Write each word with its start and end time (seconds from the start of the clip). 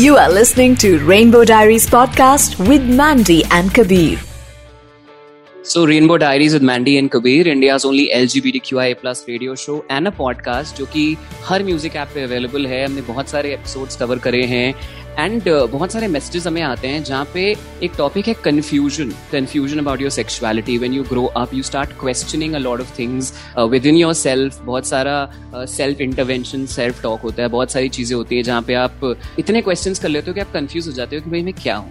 You 0.00 0.16
are 0.16 0.30
listening 0.30 0.76
to 0.82 0.90
Rainbow 1.06 1.40
Diaries 1.44 1.86
podcast 1.94 2.52
with 2.68 2.84
Mandy 2.98 3.44
and 3.50 3.72
Kabir. 3.74 4.18
So, 5.62 5.84
Rainbow 5.84 6.16
Diaries 6.16 6.54
with 6.54 6.62
Mandy 6.62 6.96
and 6.98 7.10
Kabir, 7.10 7.48
India's 7.48 7.84
only 7.84 8.04
LGBTQIA 8.18 8.94
plus 9.00 9.26
radio 9.28 9.54
show 9.54 9.74
and 9.96 10.08
a 10.08 10.12
podcast 10.20 10.78
जो 10.78 10.86
कि 10.94 11.04
हर 11.44 11.64
music 11.64 11.96
app 11.96 12.08
पे 12.14 12.22
available 12.22 12.66
है 12.66 12.84
हमने 12.84 13.02
बहुत 13.10 13.28
सारे 13.28 13.52
episodes 13.54 13.96
cover 13.96 14.18
करे 14.28 14.42
हैं 14.54 14.74
एंड 15.20 15.42
uh, 15.42 15.68
बहुत 15.70 15.92
सारे 15.92 16.08
मैसेजेस 16.08 16.46
हमें 16.46 16.60
आते 16.62 16.88
हैं 16.88 17.02
जहाँ 17.04 17.24
पे 17.34 17.42
एक 17.82 17.92
टॉपिक 17.98 18.28
है 18.28 18.34
confusion 18.44 19.10
confusion 19.32 19.78
about 19.78 20.00
your 20.00 20.10
sexuality 20.10 20.76
when 20.78 20.92
you 20.94 21.02
grow 21.04 21.24
up 21.36 21.54
you 21.54 21.62
start 21.62 21.90
questioning 22.00 22.54
a 22.54 22.58
lot 22.58 22.80
of 22.80 22.98
things 22.98 23.32
within 23.86 23.96
yourself 24.14 24.60
बहुत 24.62 24.86
सारा 24.86 25.64
सेल्फ 25.70 26.00
इंटरवेंशन 26.00 26.64
सेल्फ 26.66 27.02
टॉक 27.02 27.20
होता 27.20 27.42
है। 27.42 27.48
बहुत 27.48 27.70
सारी 27.70 27.88
चीज़ें 27.88 28.16
होती 28.16 28.36
है 28.36 28.42
जहाँ 28.42 28.62
पे 28.62 28.74
आप 28.74 29.04
इतने 29.38 29.62
क्वेश्चन 29.62 29.94
कर 30.02 30.08
लेते 30.08 30.30
हो 30.30 30.34
कि 30.34 30.40
आप 30.40 30.52
कंफ्यूज 30.54 30.86
हो 30.86 30.92
जाते 30.92 31.16
हो 31.16 31.22
कि 31.22 31.30
भाई 31.30 31.42
मैं 31.42 31.54
क्या 31.62 31.76
हूँ। 31.76 31.88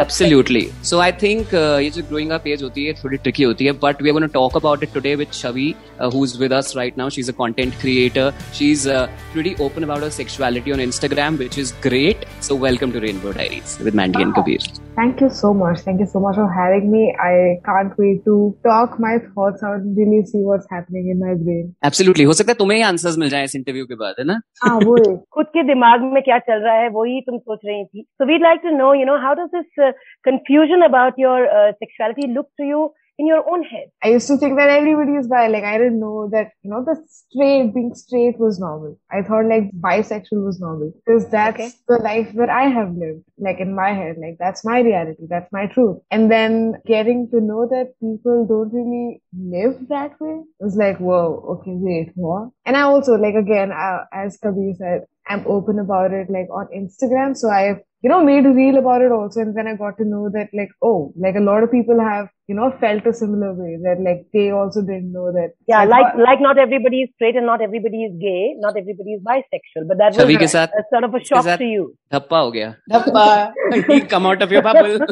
एब्सोल्युटली 0.00 0.66
सो 0.84 0.98
आई 1.00 1.12
थिंक 1.22 1.54
ये 1.54 1.90
जो 1.90 2.02
ग्रोइंग 2.08 2.30
अप 2.30 2.46
एज 2.46 2.62
होती 2.62 2.84
है 2.86 2.92
थोड़ी 3.02 3.16
ट्रिकी 3.16 3.42
होती 3.42 3.64
है 3.64 3.72
but 3.82 4.02
we 4.02 4.08
are 4.08 4.12
gonna 4.12 4.26
talk 4.34 4.56
about 4.56 4.82
it 4.82 4.92
today 4.94 5.14
with 5.14 5.32
Chhavi 5.32 5.74
who 6.14 6.24
is 6.24 6.38
with 6.40 6.52
us 6.52 6.72
right 6.76 6.98
now 6.98 7.10
she 7.10 7.20
is 7.20 7.30
a 7.30 7.34
content 7.38 7.74
creator 7.80 8.32
she 8.58 8.70
is 8.72 8.88
pretty 9.32 9.54
open 9.64 9.82
about 9.82 10.02
her 10.02 10.10
sexuality 10.10 10.72
on 10.72 10.80
Instagram, 11.02 11.38
which 11.38 11.58
is 11.58 11.72
great. 11.82 12.26
So, 12.40 12.54
welcome 12.54 12.92
to 12.92 13.00
Rainbow 13.00 13.32
Diaries 13.32 13.78
with 13.80 13.94
Mandy 13.94 14.18
oh, 14.18 14.22
and 14.22 14.34
Kabir. 14.34 14.58
Thank 14.96 15.20
you 15.20 15.30
so 15.30 15.52
much. 15.54 15.80
Thank 15.80 16.00
you 16.00 16.06
so 16.06 16.20
much 16.20 16.36
for 16.36 16.48
having 16.52 16.90
me. 16.90 17.14
I 17.18 17.58
can't 17.64 17.96
wait 17.98 18.24
to 18.24 18.56
talk 18.64 18.98
my 19.00 19.18
thoughts 19.34 19.62
out 19.62 19.80
and 19.80 19.96
really 19.96 20.24
see 20.26 20.42
what's 20.50 20.66
happening 20.70 21.10
in 21.10 21.18
my 21.18 21.34
brain. 21.42 21.74
Absolutely. 21.90 22.26
हो 22.26 22.32
सकता 22.40 22.52
है 22.52 22.56
तुम्हें 22.58 22.76
ही 22.76 22.82
answers 22.90 23.18
मिल 23.18 23.28
जाए 23.34 23.44
इस 23.44 23.56
interview 23.56 23.86
के 23.86 23.94
बाद 24.04 24.14
है 24.18 24.24
ना 24.26 24.40
हाँ 24.64 24.78
वो 24.84 24.96
खुद 25.38 25.46
के 25.56 25.62
दिमाग 25.72 26.02
में 26.14 26.22
क्या 26.22 26.38
चल 26.48 26.64
रहा 26.64 26.74
है 26.80 26.88
वही 26.98 27.20
तुम 27.28 27.38
सोच 27.38 27.60
रही 27.66 27.84
थी 27.84 28.06
So 28.20 28.28
we'd 28.32 28.46
like 28.48 28.62
to 28.66 28.74
know, 28.80 28.92
you 29.02 29.06
know, 29.10 29.20
how 29.26 29.34
does 29.42 29.54
this 29.58 29.84
uh, 29.86 29.92
confusion 30.30 30.88
about 30.88 31.22
your 31.26 31.38
uh, 31.60 31.70
sexuality 31.84 32.28
look 32.38 32.50
to 32.60 32.68
you 32.72 32.82
in 33.22 33.28
your 33.28 33.48
own 33.48 33.62
head. 33.62 33.88
I 34.02 34.08
used 34.08 34.26
to 34.28 34.36
think 34.36 34.58
that 34.58 34.68
everybody 34.68 35.12
is 35.12 35.28
bi. 35.28 35.46
Like 35.46 35.62
I 35.72 35.78
didn't 35.78 36.00
know 36.00 36.28
that 36.32 36.48
you 36.62 36.70
know 36.70 36.84
the 36.84 36.96
straight 37.08 37.72
being 37.74 37.94
straight 37.94 38.38
was 38.38 38.58
normal. 38.58 38.98
I 39.10 39.22
thought 39.22 39.46
like 39.46 39.70
bisexual 39.88 40.44
was 40.44 40.58
normal 40.60 40.92
because 40.96 41.28
that's 41.28 41.54
okay. 41.54 41.70
the 41.88 41.98
life 41.98 42.32
that 42.40 42.50
I 42.50 42.64
have 42.78 42.96
lived. 42.96 43.22
Like 43.38 43.60
in 43.60 43.74
my 43.76 43.90
head, 44.00 44.16
like 44.24 44.38
that's 44.40 44.64
my 44.64 44.80
reality. 44.80 45.26
That's 45.28 45.52
my 45.52 45.66
truth. 45.66 45.98
And 46.10 46.30
then 46.30 46.74
getting 46.86 47.30
to 47.30 47.40
know 47.40 47.68
that 47.74 47.94
people 48.00 48.44
don't 48.52 48.72
really 48.72 49.22
live 49.54 49.88
that 49.88 50.20
way 50.20 50.42
was 50.58 50.76
like, 50.76 50.98
whoa, 50.98 51.44
okay, 51.54 51.74
wait, 51.74 52.12
what? 52.14 52.50
And 52.66 52.76
I 52.76 52.82
also 52.82 53.14
like 53.14 53.34
again, 53.34 53.72
uh, 53.72 54.04
as 54.12 54.36
Kabir 54.36 54.74
said, 54.78 55.02
I'm 55.28 55.44
open 55.46 55.78
about 55.78 56.12
it 56.12 56.28
like 56.30 56.48
on 56.50 56.66
Instagram. 56.74 57.36
So 57.36 57.48
I've, 57.48 57.78
you 58.02 58.10
know, 58.10 58.24
made 58.24 58.44
a 58.44 58.50
reel 58.50 58.78
about 58.78 59.02
it 59.02 59.12
also. 59.12 59.40
And 59.40 59.56
then 59.56 59.68
I 59.68 59.76
got 59.76 59.96
to 59.98 60.04
know 60.04 60.28
that 60.32 60.48
like, 60.52 60.70
oh, 60.82 61.12
like 61.16 61.36
a 61.36 61.40
lot 61.40 61.62
of 61.62 61.70
people 61.70 62.00
have, 62.00 62.26
you 62.48 62.56
know, 62.56 62.72
felt 62.80 63.06
a 63.06 63.14
similar 63.14 63.54
way 63.54 63.78
that 63.84 64.02
like 64.02 64.26
they 64.32 64.50
also 64.50 64.80
didn't 64.80 65.12
know 65.12 65.30
that. 65.30 65.52
Yeah. 65.68 65.84
Like, 65.84 66.14
like, 66.14 66.26
like 66.26 66.40
not 66.40 66.58
everybody 66.58 67.02
is 67.02 67.10
straight 67.14 67.36
and 67.36 67.46
not 67.46 67.62
everybody 67.62 68.04
is 68.04 68.12
gay. 68.20 68.54
Not 68.58 68.76
everybody 68.76 69.12
is 69.12 69.22
bisexual, 69.22 69.86
but 69.86 69.98
that 69.98 70.14
Chavi 70.14 70.40
was 70.40 70.54
a, 70.54 70.64
a 70.64 70.82
sort 70.90 71.04
of 71.04 71.14
a 71.14 71.24
shock 71.24 71.58
to 71.58 71.64
you. 71.64 71.96
Dhappa 72.12 72.42
ho 72.42 72.50
gaya. 72.50 72.76
Dhappa. 72.90 74.08
Come 74.08 74.26
out 74.26 74.42
of 74.42 74.50
your 74.50 74.62
bubble. 74.62 74.98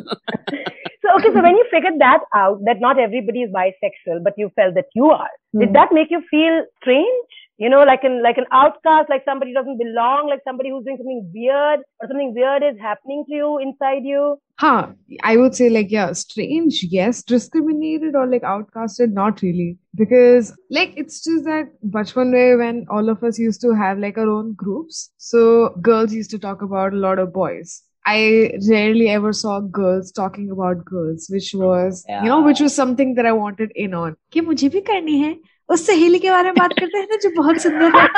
so, 1.03 1.09
okay. 1.17 1.29
So 1.33 1.41
when 1.41 1.55
you 1.55 1.67
figured 1.71 2.01
that 2.01 2.21
out, 2.35 2.59
that 2.65 2.81
not 2.81 2.99
everybody 2.99 3.43
is 3.43 3.53
bisexual, 3.53 4.25
but 4.25 4.35
you 4.37 4.51
felt 4.57 4.75
that 4.75 4.87
you 4.95 5.07
are, 5.07 5.31
hmm. 5.53 5.61
did 5.61 5.73
that 5.75 5.91
make 5.93 6.11
you 6.11 6.23
feel 6.29 6.65
strange? 6.83 7.40
you 7.60 7.70
know, 7.70 7.84
like 7.84 8.04
an 8.04 8.22
like 8.22 8.38
an 8.38 8.46
outcast, 8.52 9.10
like 9.10 9.24
somebody 9.26 9.54
doesn't 9.54 9.78
belong, 9.78 10.28
like 10.30 10.42
somebody 10.44 10.70
who's 10.70 10.84
doing 10.84 10.98
something 10.98 11.32
weird 11.34 11.80
or 12.02 12.08
something 12.08 12.34
weird 12.34 12.64
is 12.64 12.80
happening 12.82 13.24
to 13.30 13.34
you 13.34 13.60
inside 13.60 14.04
you? 14.04 14.38
Huh. 14.60 14.88
I 15.24 15.38
would 15.38 15.56
say 15.56 15.70
like 15.70 15.90
yeah, 15.90 16.12
strange, 16.14 16.84
yes. 16.84 17.24
Discriminated 17.24 18.16
or 18.16 18.28
like 18.28 18.42
outcasted, 18.42 19.14
not 19.14 19.42
really. 19.42 19.78
Because 19.96 20.54
like 20.70 20.94
it's 20.98 21.24
just 21.24 21.46
that 21.46 21.72
bachpan 21.90 22.34
way 22.34 22.56
when 22.56 22.86
all 22.90 23.10
of 23.10 23.24
us 23.24 23.40
used 23.40 23.62
to 23.62 23.74
have 23.74 24.00
like 24.00 24.18
our 24.18 24.30
own 24.30 24.54
groups. 24.54 25.12
So 25.18 25.76
girls 25.82 26.14
used 26.14 26.32
to 26.32 26.40
talk 26.40 26.62
about 26.62 26.94
a 26.94 26.98
lot 26.98 27.20
of 27.20 27.34
boys. 27.34 27.82
I 28.08 28.52
rarely 28.70 29.10
ever 29.10 29.34
saw 29.34 29.62
girls 29.62 30.12
talking 30.12 30.52
about 30.52 30.86
girls, 30.86 31.26
which 31.28 31.56
was, 31.56 32.06
yeah. 32.08 32.22
you 32.22 32.30
know, 32.30 32.42
which 32.44 32.60
was 32.60 32.76
something 32.76 33.16
that 33.16 33.26
I 33.26 33.32
wanted 33.32 33.72
in 33.76 33.96
on. 33.96 34.16
कि 34.32 34.42
मुझे 34.42 34.70
भी 34.70 34.82
करनी 34.82 35.18
है 35.20 35.38
उस 35.71 35.87
सहेली 35.87 36.19
के 36.19 36.31
बारे 36.31 36.49
में 36.49 36.55
बात 36.59 36.73
करते 36.79 36.99
हैं 36.99 37.07
ना 37.11 37.17
जो 37.25 37.31
बहुत 37.43 37.59
सुंदर 37.63 37.97
है 37.99 38.09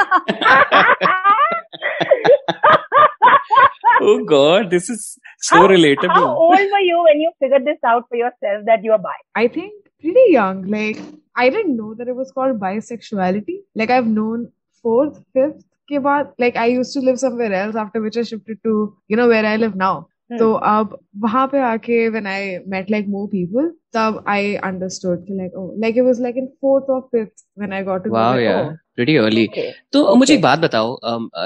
oh 4.04 4.18
god 4.28 4.70
this 4.70 4.88
is 4.90 5.02
so 5.48 5.56
how, 5.56 5.66
relatable 5.72 6.14
how 6.14 6.36
old 6.44 6.72
were 6.74 6.84
you 6.84 7.02
when 7.08 7.20
you 7.24 7.30
figured 7.44 7.64
this 7.64 7.78
out 7.90 8.06
for 8.08 8.16
yourself 8.20 8.64
that 8.70 8.86
you 8.88 8.94
are 8.96 9.00
bi 9.08 9.14
i 9.42 9.46
think 9.56 9.74
pretty 10.04 10.24
young 10.34 10.62
like 10.76 11.02
i 11.36 11.48
didn't 11.56 11.76
know 11.80 11.94
that 12.00 12.08
it 12.08 12.16
was 12.22 12.32
called 12.38 12.58
bisexuality 12.64 13.58
like 13.82 13.90
i've 13.90 14.10
known 14.16 14.48
fourth 14.84 15.20
fifth 15.36 15.60
के 15.88 15.98
बाद 15.98 16.32
like 16.42 16.56
I 16.56 16.66
used 16.66 16.94
to 16.96 17.00
live 17.06 17.18
somewhere 17.20 17.52
else 17.52 17.76
after 17.76 18.00
which 18.00 18.16
I 18.16 18.22
shifted 18.22 18.58
to 18.66 18.74
you 19.08 19.16
know 19.20 19.28
where 19.28 19.46
I 19.46 19.56
live 19.56 19.74
now 19.74 19.94
Hmm. 19.94 20.11
तो 20.38 20.52
अब 20.52 20.98
वहाँ 21.18 21.46
पे 21.46 21.60
आके 21.62 22.08
when 22.08 22.26
I 22.26 22.56
met 22.68 22.90
like 22.90 23.08
more 23.08 23.26
people 23.26 23.68
तब 23.94 24.22
I 24.28 24.54
understood 24.64 25.26
कि 25.26 25.34
like 25.34 25.54
oh 25.54 25.66
like 25.80 25.96
it 25.96 26.04
was 26.04 26.20
like 26.20 26.36
in 26.36 26.46
fourth 26.46 26.90
और 26.90 27.00
fifth 27.12 27.44
when 27.58 27.72
I 27.72 27.82
got 27.82 28.04
to 28.04 28.10
wow 28.10 28.38
yeah 28.38 28.62
pretty 28.94 29.16
early 29.16 29.48
तो 29.92 30.14
मुझे 30.16 30.34
एक 30.34 30.42
बात 30.42 30.58
बताओ 30.58 30.98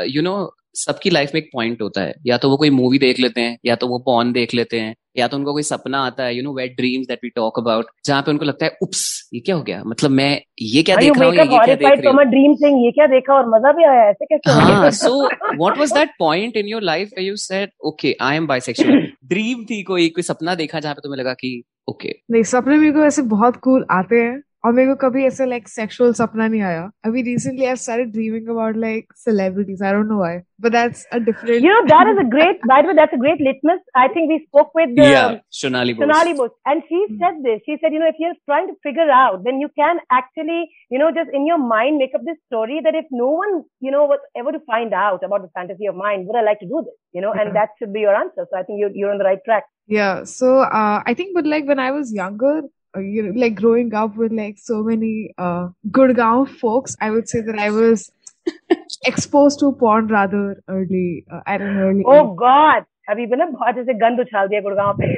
यू 0.06 0.22
नो 0.22 0.36
सबकी 0.76 1.10
लाइफ 1.10 1.30
में 1.34 1.40
एक 1.40 1.48
पॉइंट 1.52 1.82
होता 1.82 2.00
है। 2.00 2.14
या 2.26 2.36
तो 2.38 2.50
वो 2.50 2.56
कोई 2.56 2.70
मूवी 2.70 2.98
देख 2.98 3.20
लेते 3.20 3.40
हैं 3.40 3.58
या 3.66 3.76
तो 3.76 3.88
वो 3.88 3.98
पॉन 4.06 4.32
देख 4.32 4.54
लेते 4.54 4.80
हैं 4.80 4.94
या 5.18 5.26
तो 5.28 5.36
उनको 5.36 5.52
कोई 5.52 5.62
सपना 5.62 5.98
आता 6.06 6.24
है 6.24 6.36
you 6.36 6.42
know 6.42 6.52
wait 6.54 6.74
dreams 6.76 7.06
that 7.08 7.18
we 7.24 7.28
talk 7.36 7.58
about 7.58 7.86
जहाँ 8.06 8.22
पे 8.22 8.30
उनको 8.30 8.44
लगता 8.44 8.66
है 8.66 8.76
उप्स 8.82 9.04
ये 9.34 9.40
क्या 9.40 9.54
हो 9.56 9.62
गया? 9.62 9.82
मतलब 9.86 10.10
मैं 10.10 10.40
ये 10.62 10.82
क्या 10.82 10.96
देख 10.96 11.18
रहा 11.18 11.28
हूँ 11.28 11.36
ये 11.36 11.44
क्या 11.44 11.74
देख 11.74 11.88
रही 11.88 12.08
हूँ? 12.08 12.24
ड्रीम 12.24 12.54
सिंग 12.54 12.84
ये 12.84 12.90
क्या 12.90 13.06
देखा 13.06 13.34
और 13.34 13.48
मज़ा 13.48 13.72
भी 13.72 13.84
आया 13.84 14.08
ऐसे 14.10 14.24
कैसे 14.24 14.60
हाँ 14.60 14.90
so 14.90 15.22
what 15.26 15.78
was 15.78 15.92
that 15.92 16.10
point 16.18 16.56
in 16.56 16.66
your 16.66 16.82
life 16.82 17.18
you 17.18 17.36
said 17.36 17.70
okay 17.86 18.16
I 18.20 18.36
am 18.36 18.46
bisexual 18.46 19.00
dream 19.26 19.64
थी 19.64 19.82
कोई 19.82 20.08
कोई 20.08 20.22
सपना 20.22 20.54
देखा 20.54 20.80
जहाँ 20.80 20.94
पे 20.94 21.00
तुम्हें 21.04 21.20
लगा 21.20 21.32
कि 21.34 21.62
ओके 21.88 22.08
okay. 22.08 22.20
नहीं 22.30 22.42
सपने 22.42 22.76
मेरे 22.76 22.92
को 22.92 23.04
ऐसे 23.04 23.22
बहुत 23.22 23.56
कूल 23.56 23.86
आते 23.90 24.16
हैं। 24.16 24.42
और 24.65 24.73
मेरे 24.73 24.93
को 24.93 24.95
कभी 25.07 25.25
ऐसे 25.25 25.45
लाइक 25.45 25.67
सेक्सुअल 25.67 26.11
सपना 26.13 26.47
नहीं 26.47 26.61
आया 26.61 26.89
अभी 27.05 27.21
recently 27.21 27.65
I 27.65 27.75
started 27.83 28.11
dreaming 28.11 28.49
about 28.55 28.77
like 28.77 29.13
celebrities 29.17 29.83
I 29.83 29.93
don't 29.93 30.07
know 30.07 30.17
why 30.17 30.39
but 30.63 30.73
that's 30.73 31.05
a 31.17 31.19
different 31.19 31.63
you 31.65 31.69
know 31.73 31.83
that 31.91 32.09
is 32.09 32.19
a 32.21 32.25
great 32.33 32.59
by 32.71 32.75
the 32.81 32.89
way 32.89 32.95
that's 32.97 33.15
a 33.17 33.19
great 33.21 33.39
litmus 33.45 33.79
i 34.01 34.03
think 34.15 34.33
we 34.33 34.37
spoke 34.41 34.75
with 34.79 34.91
the 34.97 35.07
yeah 35.11 35.37
Shonali 35.59 35.95
Bose. 35.95 36.03
Shonali 36.03 36.35
Bose 36.41 36.51
and 36.73 36.83
she 36.89 36.99
mm. 36.99 37.15
said 37.23 37.39
this 37.45 37.63
she 37.69 37.77
said 37.81 37.95
you 37.95 38.01
know 38.03 38.09
if 38.13 38.19
you're 38.23 38.35
trying 38.51 38.67
to 38.67 38.75
figure 38.87 39.07
out 39.21 39.39
then 39.47 39.63
you 39.63 39.69
can 39.81 40.01
actually 40.17 40.59
you 40.95 40.99
know 41.03 41.09
just 41.15 41.33
in 41.39 41.47
your 41.51 41.57
mind 41.71 42.03
make 42.03 42.13
up 42.19 42.27
this 42.27 42.37
story 42.51 42.77
that 42.89 42.99
if 43.01 43.15
no 43.23 43.29
one 43.39 43.55
you 43.87 43.95
know 43.95 44.03
was 44.11 44.27
ever 44.43 44.53
to 44.57 44.61
find 44.73 44.93
out 45.05 45.25
about 45.29 45.47
the 45.47 45.51
fantasy 45.61 45.89
of 45.93 45.97
mine 46.03 46.27
would 46.27 46.39
i 46.43 46.45
like 46.49 46.61
to 46.65 46.69
do 46.75 46.83
this 46.89 46.97
you 47.19 47.25
know 47.25 47.33
yeah. 47.33 47.41
and 47.45 47.59
that 47.61 47.73
should 47.79 47.95
be 47.97 48.05
your 48.05 48.15
answer 48.21 48.47
so 48.51 48.61
i 48.61 48.63
think 48.67 48.83
you're, 48.83 48.93
you're 49.01 49.11
on 49.15 49.23
the 49.23 49.29
right 49.31 49.43
track 49.49 49.65
yeah 49.97 50.23
so 50.35 50.53
uh, 50.59 51.01
i 51.13 51.15
think 51.21 51.35
but 51.39 51.51
like 51.55 51.73
when 51.73 51.83
i 51.87 51.89
was 51.97 52.13
younger 52.21 52.55
uh, 52.59 52.69
you 52.95 53.23
know, 53.23 53.39
like 53.39 53.55
growing 53.55 53.93
up 53.93 54.15
with 54.15 54.31
like 54.31 54.57
so 54.57 54.83
many 54.83 55.33
uh, 55.37 55.69
Gurgaon 55.89 56.49
folks, 56.49 56.95
I 56.99 57.09
would 57.11 57.29
say 57.29 57.41
that 57.41 57.57
I 57.57 57.69
was 57.69 58.11
exposed 59.05 59.59
to 59.59 59.71
porn 59.73 60.07
rather 60.07 60.61
early 60.67 61.25
uh, 61.31 61.41
at 61.45 61.61
an 61.61 61.77
early. 61.77 62.03
Oh 62.05 62.31
age. 62.31 62.37
God! 62.37 62.85
अभी 63.09 63.25
भी 63.27 63.35
ना 63.37 63.45
बहुत 63.51 63.77
ऐसे 63.77 63.93
गंद 63.99 64.19
उछाल 64.19 64.47
दिया 64.47 64.61
गुड़गांव 64.61 64.97
पे. 65.01 65.15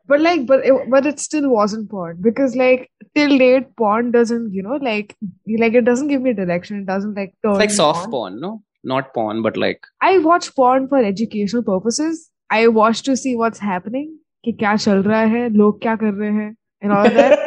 but 0.08 0.20
like, 0.22 0.46
but 0.48 0.66
it, 0.66 0.90
but 0.90 1.06
it 1.06 1.20
still 1.20 1.50
wasn't 1.50 1.90
porn 1.90 2.18
because 2.22 2.56
like 2.56 2.90
till 3.16 3.38
date, 3.38 3.76
porn 3.78 4.12
doesn't 4.12 4.54
you 4.54 4.64
know 4.64 4.80
like 4.88 5.16
like 5.64 5.74
it 5.74 5.86
doesn't 5.86 6.08
give 6.08 6.22
me 6.22 6.34
direction. 6.34 6.80
It 6.80 6.86
doesn't 6.86 7.16
like 7.16 7.34
turn. 7.44 7.52
It's 7.52 7.60
like 7.60 7.72
soft 7.72 8.06
on. 8.06 8.12
porn, 8.12 8.40
no? 8.42 8.62
Not 8.84 9.14
porn, 9.14 9.42
but 9.42 9.56
like. 9.56 9.88
I 10.02 10.18
watch 10.18 10.54
porn 10.56 10.88
for 10.88 11.04
educational 11.14 11.64
purposes. 11.64 12.30
I 12.52 12.68
watch 12.68 13.04
to 13.04 13.16
see 13.16 13.36
what's 13.36 13.60
happening 13.60 14.20
कि 14.48 14.52
क्या 14.52 14.76
चल 14.76 15.04
रहा 15.04 15.22
है 15.36 15.50
लोग 15.50 15.82
क्या 15.82 15.96
कर 15.96 16.14
रहे 16.14 16.32
हैं 16.32 16.56
एंड 16.84 16.92
ऑल 16.92 17.08
दैट 17.08 17.40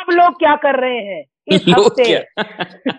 अब 0.00 0.12
लोग 0.12 0.38
क्या 0.38 0.54
कर 0.64 0.80
रहे 0.80 0.98
हैं 1.06 1.24
इस 1.54 1.64
हफ्ते 1.68 2.24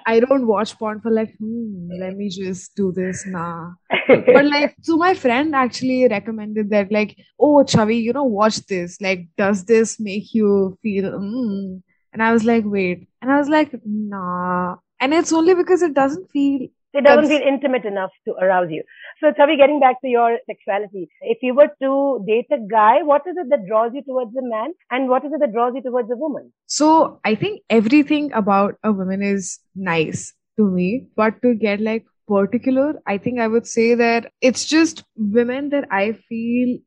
I 0.09 0.19
don't 0.23 0.47
watch 0.47 0.71
porn 0.81 0.99
for 1.05 1.11
like 1.11 1.31
hmm, 1.39 1.89
let 2.01 2.15
me 2.19 2.29
just 2.35 2.75
do 2.81 2.91
this 2.97 3.23
nah 3.25 3.71
but 4.07 4.45
like 4.45 4.75
so 4.89 4.97
my 5.01 5.13
friend 5.23 5.57
actually 5.61 5.97
recommended 6.13 6.69
that 6.75 6.93
like 6.97 7.11
oh 7.39 7.65
Chavi 7.73 7.97
you 8.03 8.13
know 8.13 8.23
watch 8.23 8.59
this 8.73 8.95
like 9.07 9.27
does 9.43 9.65
this 9.65 9.99
make 9.99 10.33
you 10.33 10.77
feel 10.81 11.11
mm. 11.11 11.81
and 12.13 12.23
I 12.23 12.31
was 12.37 12.45
like 12.51 12.63
wait 12.77 13.07
and 13.21 13.31
I 13.31 13.39
was 13.39 13.49
like 13.49 13.75
nah 13.83 14.75
and 14.99 15.13
it's 15.13 15.33
only 15.33 15.53
because 15.63 15.81
it 15.81 15.93
doesn't 15.93 16.31
feel 16.31 16.67
it 16.92 17.04
doesn't 17.04 17.28
feel 17.28 17.40
intimate 17.40 17.84
enough 17.84 18.10
to 18.26 18.34
arouse 18.34 18.70
you. 18.70 18.82
So, 19.20 19.32
Chavi, 19.32 19.56
getting 19.56 19.80
back 19.80 20.00
to 20.02 20.08
your 20.08 20.38
sexuality, 20.46 21.08
if 21.22 21.38
you 21.42 21.54
were 21.54 21.70
to 21.82 22.24
date 22.26 22.46
a 22.50 22.58
guy, 22.70 23.02
what 23.02 23.22
is 23.26 23.36
it 23.36 23.48
that 23.50 23.66
draws 23.66 23.92
you 23.94 24.02
towards 24.02 24.36
a 24.36 24.42
man 24.42 24.72
and 24.90 25.08
what 25.08 25.24
is 25.24 25.32
it 25.32 25.40
that 25.40 25.52
draws 25.52 25.74
you 25.74 25.82
towards 25.82 26.10
a 26.10 26.16
woman? 26.16 26.52
So, 26.66 27.20
I 27.24 27.34
think 27.34 27.62
everything 27.70 28.32
about 28.32 28.74
a 28.82 28.92
woman 28.92 29.22
is 29.22 29.58
nice 29.74 30.32
to 30.56 30.64
me, 30.64 31.06
but 31.16 31.40
to 31.42 31.54
get 31.54 31.80
like 31.80 32.04
particular, 32.28 32.94
I 33.06 33.18
think 33.18 33.40
I 33.40 33.48
would 33.48 33.66
say 33.66 33.94
that 33.94 34.32
it's 34.40 34.64
just 34.64 35.04
women 35.16 35.70
that 35.70 35.86
I 35.90 36.12
feel 36.28 36.78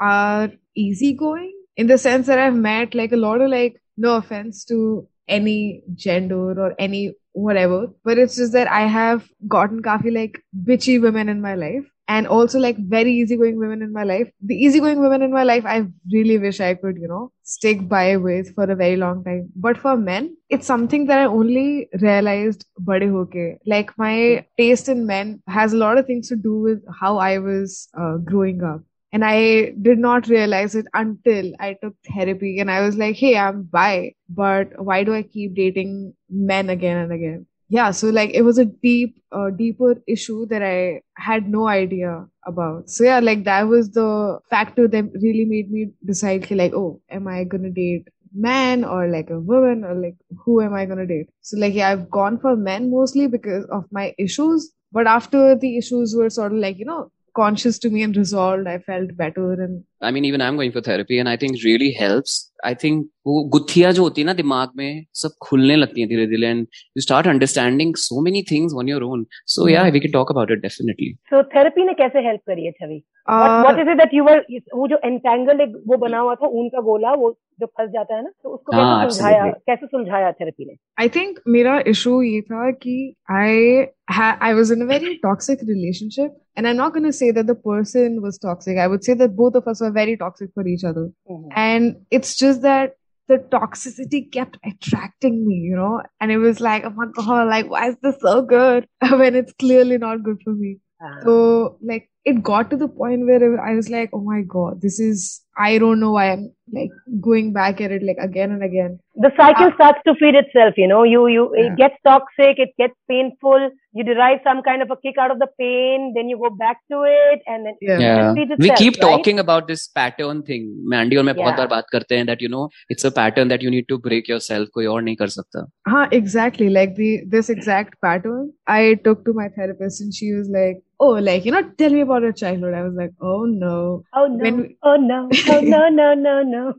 are 0.00 0.50
easygoing 0.74 1.54
in 1.76 1.86
the 1.86 1.98
sense 1.98 2.26
that 2.26 2.38
I've 2.38 2.54
met 2.54 2.94
like 2.94 3.12
a 3.12 3.16
lot 3.16 3.40
of 3.40 3.50
like, 3.50 3.80
no 3.96 4.16
offense 4.16 4.64
to 4.66 5.08
any 5.28 5.82
gender 5.94 6.60
or 6.60 6.74
any 6.78 7.14
whatever, 7.34 7.88
but 8.04 8.18
it's 8.18 8.36
just 8.36 8.52
that 8.52 8.70
I 8.70 8.86
have 8.86 9.28
gotten 9.48 9.82
kafi 9.82 10.14
like 10.14 10.42
bitchy 10.64 11.00
women 11.00 11.28
in 11.28 11.40
my 11.40 11.54
life 11.54 11.84
and 12.08 12.26
also 12.26 12.58
like 12.58 12.76
very 12.78 13.12
easygoing 13.12 13.58
women 13.58 13.82
in 13.82 13.92
my 13.92 14.04
life. 14.04 14.30
The 14.42 14.54
easygoing 14.54 15.00
women 15.00 15.22
in 15.22 15.32
my 15.32 15.42
life, 15.42 15.64
I 15.66 15.86
really 16.12 16.38
wish 16.38 16.60
I 16.60 16.74
could, 16.74 16.96
you 16.96 17.08
know, 17.08 17.32
stick 17.42 17.88
by 17.88 18.16
with 18.16 18.54
for 18.54 18.64
a 18.64 18.76
very 18.76 18.96
long 18.96 19.24
time. 19.24 19.50
But 19.56 19.78
for 19.78 19.96
men, 19.96 20.36
it's 20.48 20.66
something 20.66 21.06
that 21.06 21.18
I 21.18 21.24
only 21.24 21.88
realized 22.00 22.66
bade 22.84 23.08
hoke. 23.08 23.34
Like 23.66 23.96
my 23.98 24.46
taste 24.58 24.88
in 24.88 25.06
men 25.06 25.42
has 25.48 25.72
a 25.72 25.78
lot 25.78 25.98
of 25.98 26.06
things 26.06 26.28
to 26.28 26.36
do 26.36 26.60
with 26.60 26.82
how 27.00 27.18
I 27.18 27.38
was 27.38 27.88
uh, 27.98 28.18
growing 28.18 28.62
up. 28.62 28.82
And 29.14 29.24
I 29.24 29.70
did 29.80 29.98
not 29.98 30.26
realize 30.28 30.74
it 30.74 30.86
until 30.92 31.52
I 31.60 31.74
took 31.80 31.94
therapy 32.12 32.58
and 32.58 32.70
I 32.70 32.82
was 32.82 32.96
like, 32.96 33.16
hey, 33.16 33.36
I'm 33.38 33.62
bi, 33.62 34.14
but 34.28 34.70
why 34.76 35.04
do 35.04 35.14
I 35.14 35.22
keep 35.22 35.54
dating 35.54 36.14
men 36.28 36.68
again 36.68 36.98
and 36.98 37.12
again? 37.12 37.46
Yeah, 37.68 37.92
so 37.92 38.10
like 38.10 38.30
it 38.34 38.42
was 38.42 38.58
a 38.58 38.64
deep, 38.66 39.16
uh, 39.32 39.50
deeper 39.50 39.94
issue 40.08 40.46
that 40.46 40.62
I 40.62 41.02
had 41.16 41.48
no 41.48 41.68
idea 41.68 42.26
about. 42.44 42.90
So 42.90 43.04
yeah, 43.04 43.20
like 43.20 43.44
that 43.44 43.68
was 43.68 43.90
the 43.92 44.40
factor 44.50 44.88
that 44.88 45.04
really 45.22 45.44
made 45.44 45.70
me 45.70 45.92
decide, 46.04 46.50
like, 46.50 46.74
oh, 46.74 47.00
am 47.08 47.28
I 47.28 47.44
gonna 47.44 47.70
date 47.70 48.08
man 48.34 48.84
or 48.84 49.06
like 49.08 49.30
a 49.30 49.38
woman 49.38 49.84
or 49.84 49.94
like 49.94 50.16
who 50.44 50.60
am 50.60 50.74
I 50.74 50.86
gonna 50.86 51.06
date? 51.06 51.28
So 51.40 51.56
like 51.56 51.74
yeah, 51.74 51.90
I've 51.90 52.10
gone 52.10 52.38
for 52.38 52.56
men 52.56 52.90
mostly 52.90 53.28
because 53.28 53.64
of 53.66 53.84
my 53.92 54.14
issues. 54.18 54.72
But 54.92 55.06
after 55.06 55.56
the 55.56 55.78
issues 55.78 56.14
were 56.16 56.30
sort 56.30 56.52
of 56.52 56.58
like, 56.58 56.78
you 56.78 56.84
know, 56.84 57.10
conscious 57.34 57.78
to 57.80 57.90
me 57.90 58.02
and 58.02 58.16
resolved, 58.16 58.66
I 58.66 58.78
felt 58.78 59.16
better. 59.16 59.52
And 59.52 59.84
I 60.04 60.10
mean, 60.10 60.24
even 60.26 60.42
I'm 60.42 60.56
going 60.56 60.72
for 60.72 60.80
therapy, 60.80 61.18
and 61.18 61.28
I 61.28 61.36
think 61.36 61.56
it 61.56 61.64
really 61.64 61.92
helps. 62.00 62.34
I 62.64 62.74
think 62.82 63.06
वो 63.26 63.42
गुत्थियाँ 63.52 63.92
जो 63.92 64.02
होती 64.02 64.20
है 64.20 64.26
ना 64.26 64.32
दिमाग 64.34 64.70
में 64.76 65.04
सब 65.22 65.30
खुलने 65.42 65.76
लगती 65.76 66.00
हैं 66.00 66.08
धीरे 66.08 66.26
धीरे 66.26 66.48
and 66.48 66.66
you 66.96 67.00
start 67.02 67.26
understanding 67.28 67.94
so 68.02 68.20
many 68.24 68.42
things 68.50 68.74
on 68.78 68.88
your 68.88 69.02
own 69.02 69.24
so 69.54 69.68
yeah 69.68 69.82
we 69.96 70.00
can 70.00 70.12
talk 70.12 70.30
about 70.32 70.50
it 70.52 70.60
definitely 70.62 71.12
so 71.30 71.42
therapy 71.56 71.84
ने 71.86 71.92
कैसे 72.02 72.26
हेल्प 72.26 72.40
करी 72.48 72.64
है 72.66 72.72
Chhavi 72.80 73.02
what 73.30 73.78
is 73.80 73.90
it 73.90 73.96
that 73.98 74.14
you 74.14 74.24
were 74.24 74.44
वो 74.74 74.88
जो 74.88 74.98
एंटेंगल 75.04 75.60
एक 75.60 75.82
वो 75.88 75.96
बना 76.06 76.18
हुआ 76.18 76.34
था 76.42 76.48
ऊन 76.60 76.68
का 76.74 76.80
गोला 76.90 77.12
वो 77.24 77.30
जो 77.60 77.66
फंस 77.66 77.90
जाता 77.90 78.16
है 78.16 78.22
ना 78.22 78.30
तो 78.42 78.48
उसको 78.54 78.72
कैसे 78.72 78.82
हाँ, 78.82 79.08
सुलझाया 79.10 79.50
कैसे 79.66 79.86
सुलझाया 79.86 80.32
थेरेपी 80.32 80.64
ने? 80.64 80.76
आई 81.00 81.08
थिंक 81.16 81.38
मेरा 81.56 81.82
इशू 81.88 82.20
ये 82.22 82.40
था 82.52 82.70
कि 82.70 82.96
आई 83.32 83.86
I 84.06 84.52
was 84.54 84.70
in 84.70 84.82
a 84.82 84.86
very 84.86 85.18
toxic 85.20 85.60
relationship, 85.62 86.32
and 86.56 86.68
I'm 86.68 86.76
not 86.76 86.92
going 86.92 87.04
to 87.04 87.12
say 87.18 87.30
that 87.30 87.46
the 87.46 87.54
person 87.54 88.20
was 88.24 88.38
toxic. 88.38 88.76
I 88.78 88.86
would 88.86 89.02
say 89.02 89.14
that 89.14 89.34
both 89.34 89.54
of 89.54 89.70
us 89.72 89.80
were 89.80 89.93
very 89.94 90.16
toxic 90.16 90.50
for 90.54 90.66
each 90.66 90.84
other, 90.84 91.10
mm-hmm. 91.30 91.48
and 91.54 91.96
it's 92.10 92.36
just 92.36 92.62
that 92.62 92.96
the 93.28 93.38
toxicity 93.38 94.30
kept 94.30 94.58
attracting 94.64 95.46
me, 95.46 95.54
you 95.54 95.76
know, 95.76 96.02
and 96.20 96.30
it 96.30 96.38
was 96.38 96.60
like, 96.60 96.84
oh 96.84 96.90
my 96.90 97.06
god, 97.14 97.48
like 97.48 97.70
why 97.70 97.88
is 97.88 97.96
this 98.02 98.16
so 98.20 98.42
good 98.42 98.86
when 99.12 99.34
it's 99.34 99.52
clearly 99.58 99.98
not 99.98 100.22
good 100.22 100.40
for 100.44 100.52
me? 100.52 100.78
Uh-huh. 101.02 101.20
So 101.24 101.78
like 101.82 102.10
it 102.24 102.42
got 102.42 102.70
to 102.70 102.76
the 102.76 102.88
point 102.88 103.26
where 103.26 103.60
I 103.60 103.74
was 103.74 103.88
like, 103.88 104.10
oh 104.12 104.20
my 104.20 104.42
god, 104.42 104.80
this 104.80 105.00
is 105.00 105.43
I 105.57 105.77
don't 105.77 105.99
know 105.99 106.11
why 106.11 106.31
I'm 106.31 106.51
like 106.71 106.91
going 107.19 107.51
back 107.51 107.81
at 107.81 107.91
it 107.91 108.03
like 108.09 108.19
again 108.25 108.51
and 108.51 108.63
again. 108.63 108.99
The 109.15 109.31
cycle 109.35 109.67
uh, 109.67 109.73
starts 109.75 109.99
to 110.07 110.13
feed 110.19 110.35
itself, 110.41 110.77
you 110.77 110.87
know. 110.91 111.03
You 111.03 111.27
you 111.27 111.43
yeah. 111.53 111.65
it 111.65 111.77
gets 111.81 111.95
toxic, 112.09 112.61
it 112.65 112.71
gets 112.77 112.93
painful. 113.13 113.69
You 113.99 114.03
derive 114.09 114.39
some 114.43 114.61
kind 114.67 114.85
of 114.85 114.91
a 114.95 114.97
kick 115.05 115.17
out 115.23 115.31
of 115.35 115.39
the 115.39 115.47
pain, 115.59 116.13
then 116.15 116.29
you 116.29 116.37
go 116.43 116.51
back 116.61 116.77
to 116.93 117.03
it, 117.13 117.41
and 117.47 117.65
then 117.65 117.75
yeah. 117.81 117.99
yeah. 117.99 118.43
Itself, 118.43 118.59
we 118.59 118.69
keep 118.81 118.99
right? 119.01 119.09
talking 119.09 119.39
about 119.45 119.67
this 119.67 119.87
pattern 119.99 120.43
thing. 120.49 120.69
Mandy 120.93 121.17
और 121.17 121.23
मैं 121.23 121.35
बहुत 121.35 121.57
बार 121.57 121.67
बात 121.75 121.89
करते 121.91 122.17
हैं 122.17 122.25
that 122.31 122.45
you 122.47 122.51
know 122.55 122.65
it's 122.95 123.09
a 123.11 123.11
pattern 123.21 123.53
that 123.53 123.65
you 123.67 123.73
need 123.77 123.89
to 123.93 123.97
break 124.09 124.29
yourself. 124.33 124.69
कोई 124.75 124.85
और 124.95 125.01
नहीं 125.07 125.15
कर 125.23 125.27
सकता. 125.37 125.65
हाँ, 125.87 126.09
exactly. 126.21 126.69
Like 126.79 126.95
the 127.01 127.09
this 127.37 127.49
exact 127.49 127.99
pattern 128.07 128.53
I 128.67 128.83
took 129.07 129.25
to 129.25 129.33
my 129.41 129.49
therapist, 129.57 130.01
and 130.01 130.13
she 130.21 130.31
was 130.33 130.53
like, 130.59 130.83
oh, 130.99 131.11
like, 131.11 131.45
you 131.45 131.51
know, 131.51 131.63
tell 131.77 131.89
me 131.89 132.01
about 132.01 132.21
your 132.21 132.33
childhood. 132.33 132.73
I 132.73 132.83
was 132.83 132.93
like, 132.93 133.11
oh 133.21 133.45
no. 133.45 134.03
Oh 134.13 134.27
no. 134.27 134.55
We, 134.57 134.77
oh 134.83 134.95
no. 134.95 135.29
Oh 135.48 135.60
no, 135.60 135.88
no, 136.00 136.14
no, 136.14 136.42
no. 136.42 136.74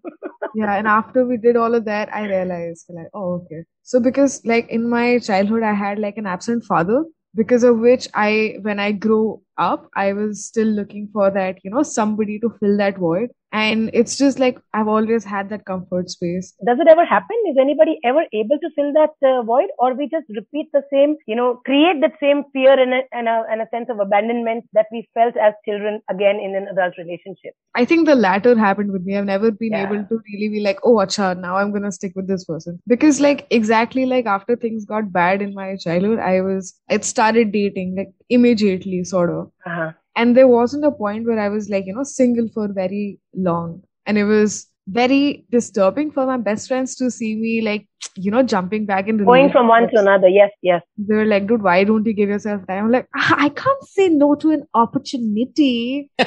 yeah. 0.55 0.75
And 0.75 0.87
after 0.87 1.25
we 1.25 1.37
did 1.37 1.55
all 1.55 1.75
of 1.75 1.85
that, 1.85 2.13
I 2.13 2.27
realized 2.27 2.85
like, 2.89 3.07
oh, 3.13 3.33
okay. 3.45 3.63
So 3.83 3.99
because 3.99 4.43
like 4.45 4.67
in 4.69 4.89
my 4.89 5.19
childhood, 5.19 5.63
I 5.63 5.73
had 5.73 5.99
like 5.99 6.17
an 6.17 6.25
absent 6.25 6.63
father 6.65 7.05
because 7.35 7.63
of 7.63 7.79
which 7.79 8.07
I, 8.13 8.57
when 8.61 8.79
I 8.79 8.91
grew 8.93 9.41
up, 9.57 9.89
I 9.95 10.13
was 10.13 10.45
still 10.45 10.67
looking 10.67 11.09
for 11.11 11.29
that, 11.31 11.57
you 11.63 11.71
know, 11.71 11.83
somebody 11.83 12.39
to 12.39 12.49
fill 12.59 12.77
that 12.77 12.97
void 12.97 13.29
and 13.55 13.89
it's 13.99 14.17
just 14.21 14.39
like 14.43 14.57
i've 14.73 14.89
always 14.93 15.23
had 15.23 15.49
that 15.49 15.65
comfort 15.65 16.09
space. 16.09 16.53
Does 16.65 16.79
it 16.79 16.87
ever 16.93 17.05
happen? 17.05 17.37
Is 17.49 17.57
anybody 17.61 17.99
ever 18.03 18.23
able 18.33 18.59
to 18.63 18.69
fill 18.75 18.91
that 18.93 19.13
uh, 19.29 19.43
void? 19.43 19.69
Or 19.79 19.93
we 19.93 20.07
just 20.13 20.27
repeat 20.37 20.71
the 20.73 20.83
same 20.91 21.15
you 21.27 21.35
know 21.39 21.61
create 21.69 22.01
that 22.01 22.17
same 22.19 22.43
fear 22.53 22.73
and 22.85 22.93
a, 22.93 23.01
and 23.11 23.29
a, 23.33 23.43
and 23.49 23.61
a 23.61 23.67
sense 23.73 23.89
of 23.89 23.99
abandonment 24.05 24.65
that 24.73 24.87
we 24.91 25.07
felt 25.13 25.37
as 25.37 25.53
children 25.67 26.01
again 26.09 26.41
in 26.47 26.55
an 26.55 26.67
adult 26.73 26.97
relationship? 26.97 27.53
I 27.75 27.85
think 27.85 28.07
the 28.07 28.15
latter 28.15 28.55
happened 28.57 28.91
with 28.91 29.05
me. 29.05 29.17
I've 29.17 29.25
never 29.31 29.51
been 29.51 29.73
yeah. 29.73 29.87
able 29.87 30.03
to 30.03 30.21
really 30.29 30.49
be 30.55 30.63
like 30.67 30.79
oh 30.83 30.95
acha 31.07 31.31
now 31.47 31.57
i'm 31.57 31.73
gonna 31.75 31.91
stick 31.99 32.13
with 32.15 32.27
this 32.27 32.45
person. 32.53 32.79
Because 32.95 33.21
like 33.27 33.45
exactly 33.59 34.05
like 34.05 34.25
after 34.37 34.55
things 34.55 34.85
got 34.93 35.11
bad 35.19 35.41
in 35.41 35.53
my 35.53 35.75
childhood 35.87 36.19
i 36.19 36.41
was 36.41 36.73
it 36.99 37.05
started 37.05 37.53
dating 37.59 37.95
like 38.01 38.15
immediately 38.39 39.03
sort 39.03 39.29
of. 39.29 39.45
Uh-huh 39.65 39.91
and 40.15 40.35
there 40.35 40.47
wasn't 40.47 40.85
a 40.85 40.91
point 40.91 41.25
where 41.25 41.39
I 41.39 41.49
was 41.49 41.69
like, 41.69 41.85
you 41.85 41.93
know, 41.93 42.03
single 42.03 42.47
for 42.53 42.67
very 42.71 43.19
long. 43.33 43.83
And 44.05 44.17
it 44.17 44.23
was 44.23 44.67
very 44.87 45.45
disturbing 45.49 46.11
for 46.11 46.25
my 46.25 46.37
best 46.37 46.67
friends 46.67 46.95
to 46.95 47.09
see 47.09 47.35
me 47.35 47.61
like, 47.61 47.87
you 48.15 48.29
know, 48.29 48.43
jumping 48.43 48.85
back 48.85 49.07
and 49.07 49.25
going 49.25 49.51
from 49.51 49.67
one 49.67 49.89
to 49.89 49.99
another. 49.99 50.27
Yes, 50.27 50.51
yes. 50.61 50.83
They 50.97 51.15
were 51.15 51.25
like, 51.25 51.47
dude, 51.47 51.63
why 51.63 51.83
don't 51.83 52.05
you 52.05 52.13
give 52.13 52.29
yourself 52.29 52.65
time? 52.67 52.85
I'm 52.85 52.91
like, 52.91 53.07
ah, 53.15 53.35
I 53.37 53.49
can't 53.49 53.83
say 53.83 54.09
no 54.09 54.35
to 54.35 54.51
an 54.51 54.63
opportunity. 54.73 56.11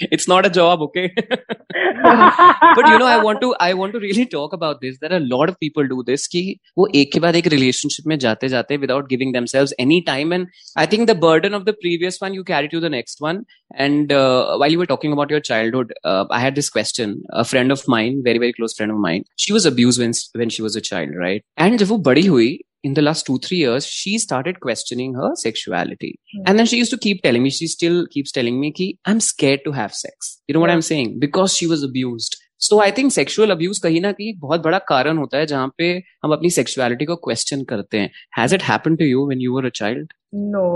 it's 0.00 0.28
not 0.28 0.46
a 0.46 0.50
job 0.50 0.82
okay? 0.82 1.12
But 2.76 2.88
you 2.88 2.98
know 2.98 3.06
i 3.06 3.22
want 3.22 3.40
to 3.42 3.54
i 3.60 3.72
want 3.74 3.92
to 3.92 4.00
really 4.00 4.26
talk 4.26 4.52
about 4.52 4.80
this. 4.80 4.98
There 4.98 5.12
are 5.12 5.16
a 5.16 5.26
lot 5.34 5.48
of 5.48 5.58
people 5.60 5.86
do 5.86 6.02
this 6.02 6.26
ki 6.26 6.42
wo 6.76 6.86
ek 7.00 7.12
ke 7.14 7.22
baad 7.24 7.38
ek 7.40 7.50
relationship 7.54 8.08
mein 8.12 8.22
jate 8.24 8.46
jate 8.54 8.74
without 8.84 9.08
giving 9.12 9.32
themselves 9.32 9.74
any 9.86 10.00
time. 10.02 10.32
And 10.32 10.48
i 10.76 10.86
think 10.86 11.06
the 11.12 11.18
burden 11.26 11.54
of 11.60 11.66
the 11.70 11.76
previous 11.84 12.20
one 12.24 12.34
you 12.38 12.44
carry 12.52 12.72
to 12.74 12.80
the 12.80 12.92
next 12.96 13.20
one. 13.20 13.44
And 13.74 14.12
uh, 14.12 14.56
while 14.56 14.70
you 14.70 14.78
were 14.78 14.90
talking 14.94 15.12
about 15.12 15.30
your 15.30 15.40
childhood 15.40 15.94
uh, 16.04 16.24
i 16.30 16.40
had 16.40 16.54
this 16.54 16.70
question. 16.70 17.22
A 17.30 17.44
friend 17.44 17.72
of 17.72 17.86
mine 17.88 18.20
very 18.24 18.38
very 18.38 18.52
close 18.52 18.74
friend 18.80 18.92
of 18.92 18.98
mine 18.98 19.24
she 19.36 19.52
was 19.52 19.66
abused 19.66 20.00
when 20.00 20.12
when 20.42 20.50
she 20.58 20.62
was 20.68 20.76
a 20.76 20.86
child 20.90 21.16
right? 21.24 21.44
And 21.56 21.78
jab 21.84 21.96
wo 21.96 21.98
badi 22.10 22.26
hui 22.34 22.50
in 22.83 22.93
the 22.93 23.01
last 23.01 23.25
two 23.25 23.37
three 23.45 23.57
years 23.57 23.85
she 23.99 24.17
started 24.23 24.59
questioning 24.65 25.13
her 25.21 25.31
sexuality 25.35 26.11
mm-hmm. 26.11 26.43
and 26.45 26.59
then 26.59 26.65
she 26.65 26.77
used 26.77 26.91
to 26.91 26.97
keep 27.05 27.21
telling 27.21 27.43
me 27.43 27.49
she 27.49 27.67
still 27.67 28.05
keeps 28.15 28.35
telling 28.39 28.59
me 28.65 28.71
ki 28.81 28.89
i'm 29.05 29.23
scared 29.29 29.63
to 29.69 29.73
have 29.79 29.95
sex 30.01 30.33
you 30.47 30.53
know 30.53 30.65
what 30.65 30.69
yeah. 30.69 30.81
i'm 30.81 30.85
saying 30.89 31.15
because 31.27 31.57
she 31.61 31.71
was 31.75 31.87
abused 31.91 32.43
so 32.65 32.79
I 32.81 32.91
think 32.97 33.11
sexual 33.11 33.51
abuse 33.51 33.77
कहीं 33.79 33.99
ना 34.01 34.11
कहीं 34.11 34.33
बहुत 34.39 34.61
बड़ा 34.61 34.77
कारण 34.89 35.17
होता 35.17 35.37
है 35.37 35.45
जहाँ 35.45 35.73
पे 35.77 35.91
हम 36.23 36.31
अपनी 36.33 36.49
सेक्सुअलिटी 36.49 37.05
को 37.05 37.15
क्वेश्चन 37.27 37.63
करते 37.71 37.99
हैं 37.99 38.09
has 38.37 38.53
it 38.53 38.63
happen 38.69 38.95
to 38.95 39.05
you 39.05 39.25
when 39.27 39.41
you 39.41 39.55
were 39.55 39.65
a 39.65 39.69
child 39.79 40.13
no 40.55 40.67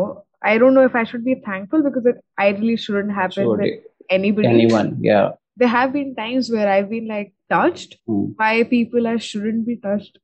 I 0.45 0.57
don't 0.59 0.73
know 0.73 0.83
if 0.85 0.95
I 0.97 1.05
should 1.11 1.23
be 1.23 1.35
thankful 1.47 1.81
because 1.83 2.07
it 2.09 2.19
I 2.41 2.51
really 2.51 2.77
shouldn't 2.85 3.11
happen 3.17 3.55
with 3.61 3.79
anybody 4.11 4.47
anyone 4.47 4.91
yeah 5.09 5.29
there 5.61 5.71
have 5.71 5.93
been 5.93 6.11
times 6.17 6.49
where 6.53 6.67
i've 6.73 6.89
been 6.91 7.09
like 7.13 7.31
touched 7.53 7.97
hmm. 8.09 8.21
by 8.41 8.51
people 8.69 9.09
i 9.13 9.15
shouldn't 9.29 9.65
be 9.71 9.75
touched 9.87 10.21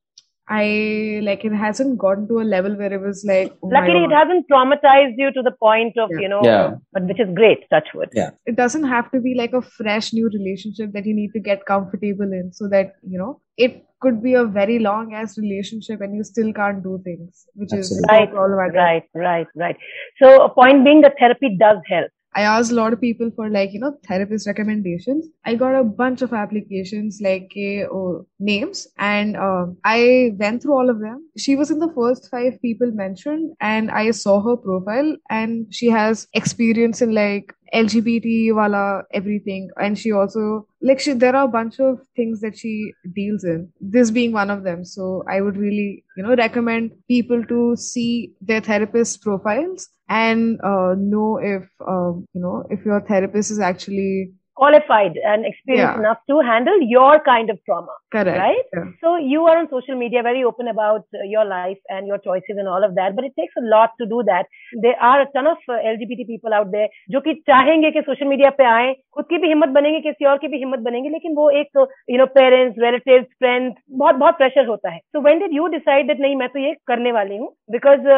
I 0.49 1.21
like 1.23 1.45
it 1.45 1.53
hasn't 1.53 1.99
gotten 1.99 2.27
to 2.29 2.41
a 2.41 2.43
level 2.43 2.75
where 2.77 2.93
it 2.93 3.01
was 3.01 3.25
like. 3.27 3.53
Oh 3.63 3.69
Luckily, 3.69 4.05
it 4.05 4.11
hasn't 4.11 4.47
traumatized 4.51 5.15
you 5.17 5.33
to 5.33 5.43
the 5.43 5.53
point 5.53 5.97
of 5.97 6.11
yeah. 6.13 6.21
you 6.21 6.29
know, 6.29 6.41
yeah. 6.43 6.75
but 6.93 7.05
which 7.05 7.21
is 7.21 7.29
great. 7.35 7.69
Touch 7.71 7.89
wood. 7.95 8.11
Yeah, 8.13 8.31
it 8.45 8.57
doesn't 8.57 8.85
have 8.85 9.11
to 9.13 9.21
be 9.21 9.35
like 9.37 9.53
a 9.53 9.63
fresh 9.63 10.13
new 10.13 10.29
relationship 10.29 10.93
that 10.93 11.07
you 11.07 11.15
need 11.15 11.33
to 11.35 11.41
get 11.41 11.65
comfortable 11.65 12.33
in, 12.33 12.53
so 12.53 12.69
that 12.69 12.95
you 13.03 13.19
know 13.19 13.41
it 13.57 13.85
could 14.01 14.23
be 14.23 14.35
a 14.35 14.45
very 14.45 14.79
long 14.81 15.15
ass 15.15 15.39
relationship 15.39 16.01
and 16.01 16.15
you 16.17 16.25
still 16.25 16.53
can't 16.53 16.83
do 16.83 17.01
things, 17.05 17.47
which 17.55 17.71
Absolutely. 17.73 17.99
is 17.99 18.07
right, 18.11 18.33
right, 18.35 19.05
right, 19.15 19.47
right. 19.55 19.77
So, 20.21 20.43
a 20.43 20.49
point 20.49 20.85
being, 20.85 21.03
that 21.03 21.15
therapy 21.19 21.57
does 21.59 21.79
help. 21.89 22.11
I 22.35 22.43
asked 22.43 22.73
a 22.73 22.75
lot 22.75 22.93
of 22.93 23.01
people 23.01 23.31
for 23.37 23.51
like, 23.51 23.73
you 23.73 23.81
know, 23.81 23.99
therapist 24.07 24.47
recommendations. 24.47 25.27
I 25.45 25.55
got 25.55 25.75
a 25.75 25.85
bunch 25.85 26.23
of 26.23 26.33
applications 26.33 27.21
like 27.23 27.53
uh, 27.57 28.19
names 28.39 28.87
and 28.99 29.37
uh, 29.37 29.67
I 29.85 30.33
went 30.39 30.63
through 30.63 30.73
all 30.73 30.91
of 30.91 31.01
them. 31.01 31.29
She 31.37 31.57
was 31.57 31.71
in 31.71 31.79
the 31.79 31.93
first 31.95 32.31
five 32.31 32.61
people 32.63 32.91
mentioned 32.91 33.55
and 33.61 33.91
I 33.91 34.11
saw 34.13 34.41
her 34.43 34.57
profile 34.57 35.17
and 35.31 35.67
she 35.75 35.89
has 35.89 36.27
experience 36.35 37.03
in 37.03 37.15
like 37.15 37.53
LGBT 37.75 38.53
wala 38.53 39.03
everything, 39.15 39.71
and 39.79 39.99
she 39.99 40.13
also 40.13 40.67
like 40.83 41.01
she 41.01 41.15
there 41.15 41.35
are 41.35 41.47
a 41.47 41.49
bunch 41.49 41.81
of 41.81 42.01
things 42.15 42.43
that 42.43 42.59
she 42.59 42.93
deals 43.15 43.45
in. 43.45 43.73
This 43.81 44.11
being 44.11 44.33
one 44.33 44.51
of 44.51 44.63
them. 44.63 44.85
So 44.85 45.25
I 45.27 45.41
would 45.41 45.57
really 45.57 46.05
you 46.17 46.23
know 46.23 46.35
recommend 46.37 46.93
people 47.09 47.43
to 47.47 47.75
see 47.77 48.35
their 48.43 48.61
therapist 48.61 49.23
profiles 49.23 49.89
and 50.19 50.61
uh, 50.63 50.95
know 50.99 51.39
if 51.39 51.65
um, 51.89 52.27
you 52.35 52.41
know 52.43 52.65
if 52.71 52.85
your 52.85 53.01
therapist 53.01 53.51
is 53.51 53.59
actually 53.59 54.33
qualified 54.58 55.18
and 55.32 55.46
experienced 55.48 55.96
Yeah. 55.96 56.00
enough 56.04 56.22
to 56.30 56.36
handle 56.46 56.80
your 56.92 57.10
kind 57.26 57.50
of 57.54 57.58
trauma 57.66 57.96
correct. 58.16 58.38
right 58.44 58.72
Yeah. 58.78 58.86
so 59.02 59.10
you 59.32 59.42
are 59.50 59.58
on 59.58 59.68
social 59.74 59.98
media 60.00 60.24
very 60.28 60.42
open 60.52 60.70
about 60.72 61.04
uh, 61.18 61.26
your 61.34 61.44
life 61.50 61.78
and 61.96 62.10
your 62.12 62.18
choices 62.24 62.62
and 62.64 62.72
all 62.76 62.88
of 62.88 62.96
that 63.00 63.16
but 63.18 63.28
it 63.28 63.36
takes 63.42 63.60
a 63.62 63.66
lot 63.74 63.94
to 64.02 64.08
do 64.14 64.22
that 64.32 64.50
there 64.86 64.96
are 65.10 65.20
a 65.26 65.28
ton 65.36 65.50
of 65.52 65.60
uh, 65.76 65.78
lgbt 65.92 66.26
people 66.32 66.58
out 66.62 66.72
there 66.78 66.88
जो 67.16 67.22
कि 67.28 67.34
चाहेंगे 67.50 67.92
कि 67.98 68.02
social 68.08 68.28
media 68.32 68.50
पे 68.62 68.66
आए 68.70 68.94
खुद 69.18 69.26
की 69.34 69.38
भी 69.44 69.48
हिम्मत 69.54 69.70
बनेंगे 69.78 70.00
किसी 70.08 70.26
और 70.32 70.38
की 70.38 70.48
भी 70.56 70.58
हिम्मत 70.64 70.80
बनेंगे 70.90 71.10
लेकिन 71.10 71.36
वो 71.42 71.50
एक 71.62 71.86
you 72.10 72.18
know 72.18 72.26
parents 72.40 72.80
relatives 72.86 73.28
friends 73.46 73.76
बहुत 74.04 74.16
बहुत 74.26 74.38
प्रेशर 74.42 74.66
होता 74.74 74.92
है 74.96 75.00
so 75.00 75.22
when 75.30 75.40
did 75.46 75.54
you 75.60 75.68
decide 75.78 76.08
that 76.08 76.20
नहीं 76.26 76.36
मैं 76.42 76.50
तो 76.58 76.60
ये 76.66 76.74
करने 76.94 77.12
वाली 77.20 77.38
हूँ 77.44 77.54
because 77.78 78.10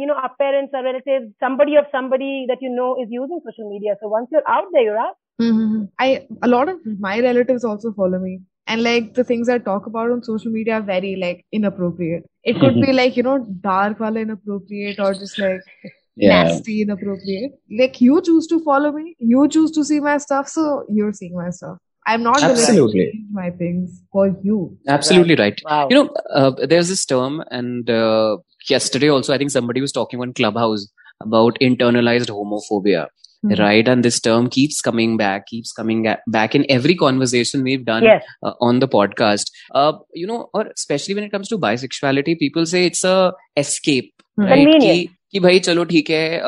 you 0.00 0.06
know 0.06 0.14
our 0.14 0.34
parents 0.44 0.74
our 0.74 0.86
relatives 0.92 1.30
somebody 1.46 1.78
of 1.84 1.94
somebody 1.98 2.32
that 2.50 2.66
you 2.68 2.74
know 2.80 2.90
is 3.04 3.14
using 3.20 3.46
social 3.50 3.70
media 3.76 4.00
so 4.02 4.12
once 4.18 4.34
you're 4.36 4.48
out 4.56 4.74
there 4.74 4.84
you're 4.88 5.00
out 5.06 5.16
Mhm. 5.39 5.89
I 5.99 6.27
a 6.41 6.47
lot 6.47 6.69
of 6.69 6.79
my 6.99 7.19
relatives 7.19 7.63
also 7.63 7.91
follow 7.93 8.19
me, 8.19 8.41
and 8.67 8.83
like 8.83 9.13
the 9.13 9.23
things 9.23 9.49
I 9.49 9.57
talk 9.57 9.85
about 9.85 10.11
on 10.11 10.23
social 10.23 10.51
media 10.51 10.75
are 10.75 10.81
very 10.81 11.15
like 11.15 11.45
inappropriate. 11.51 12.25
It 12.43 12.59
could 12.59 12.81
be 12.81 12.93
like 12.93 13.17
you 13.17 13.23
know 13.23 13.37
dark 13.61 13.99
wala 13.99 14.19
inappropriate 14.19 14.99
or 14.99 15.13
just 15.13 15.39
like 15.39 15.61
nasty 16.17 16.81
inappropriate. 16.81 17.53
Like 17.79 18.01
you 18.01 18.21
choose 18.21 18.47
to 18.47 18.59
follow 18.63 18.91
me, 18.91 19.15
you 19.19 19.47
choose 19.47 19.71
to 19.71 19.85
see 19.85 19.99
my 19.99 20.17
stuff, 20.17 20.47
so 20.47 20.85
you're 20.89 21.13
seeing 21.13 21.35
my 21.35 21.49
stuff. 21.49 21.77
I'm 22.07 22.23
not 22.23 22.39
going 22.39 22.55
to 22.55 22.61
Absolutely. 22.61 23.11
change 23.11 23.25
my 23.31 23.49
things 23.51 24.01
for 24.11 24.35
you. 24.43 24.77
Absolutely 24.87 25.35
right. 25.35 25.61
wow 25.63 25.87
You 25.89 25.95
know, 25.95 26.09
uh, 26.33 26.51
there's 26.65 26.89
this 26.89 27.05
term, 27.05 27.43
and 27.51 27.89
uh, 27.89 28.37
yesterday 28.69 29.09
also, 29.09 29.33
I 29.33 29.37
think 29.37 29.51
somebody 29.51 29.81
was 29.81 29.91
talking 29.91 30.19
on 30.21 30.33
Clubhouse 30.33 30.87
about 31.21 31.59
internalized 31.61 32.29
homophobia, 32.29 33.07
Hmm. 33.43 33.53
right? 33.55 33.87
And 33.87 34.05
this 34.05 34.19
term 34.19 34.49
keeps 34.49 34.81
coming 34.81 35.17
back, 35.17 35.47
keeps 35.47 35.71
coming 35.71 36.07
back 36.27 36.53
in 36.53 36.65
every 36.69 36.95
conversation 36.95 37.63
we've 37.63 37.85
done 37.85 38.03
yes 38.03 38.23
uh, 38.43 38.53
on 38.59 38.79
the 38.79 38.87
podcast. 38.87 39.51
Uh, 39.73 39.93
you 40.13 40.27
know, 40.27 40.49
or 40.53 40.67
especially 40.75 41.15
when 41.15 41.23
it 41.23 41.31
comes 41.31 41.47
to 41.49 41.57
bisexuality, 41.57 42.37
people 42.37 42.65
say 42.65 42.85
it's 42.85 43.03
a 43.03 43.33
escape, 43.57 44.13
Right? 44.49 44.81
कि, 44.81 45.09
कि 45.31 45.39
भाई 45.39 45.59
चलो 45.65 45.83
ठीक 45.85 46.09
है 46.09 46.39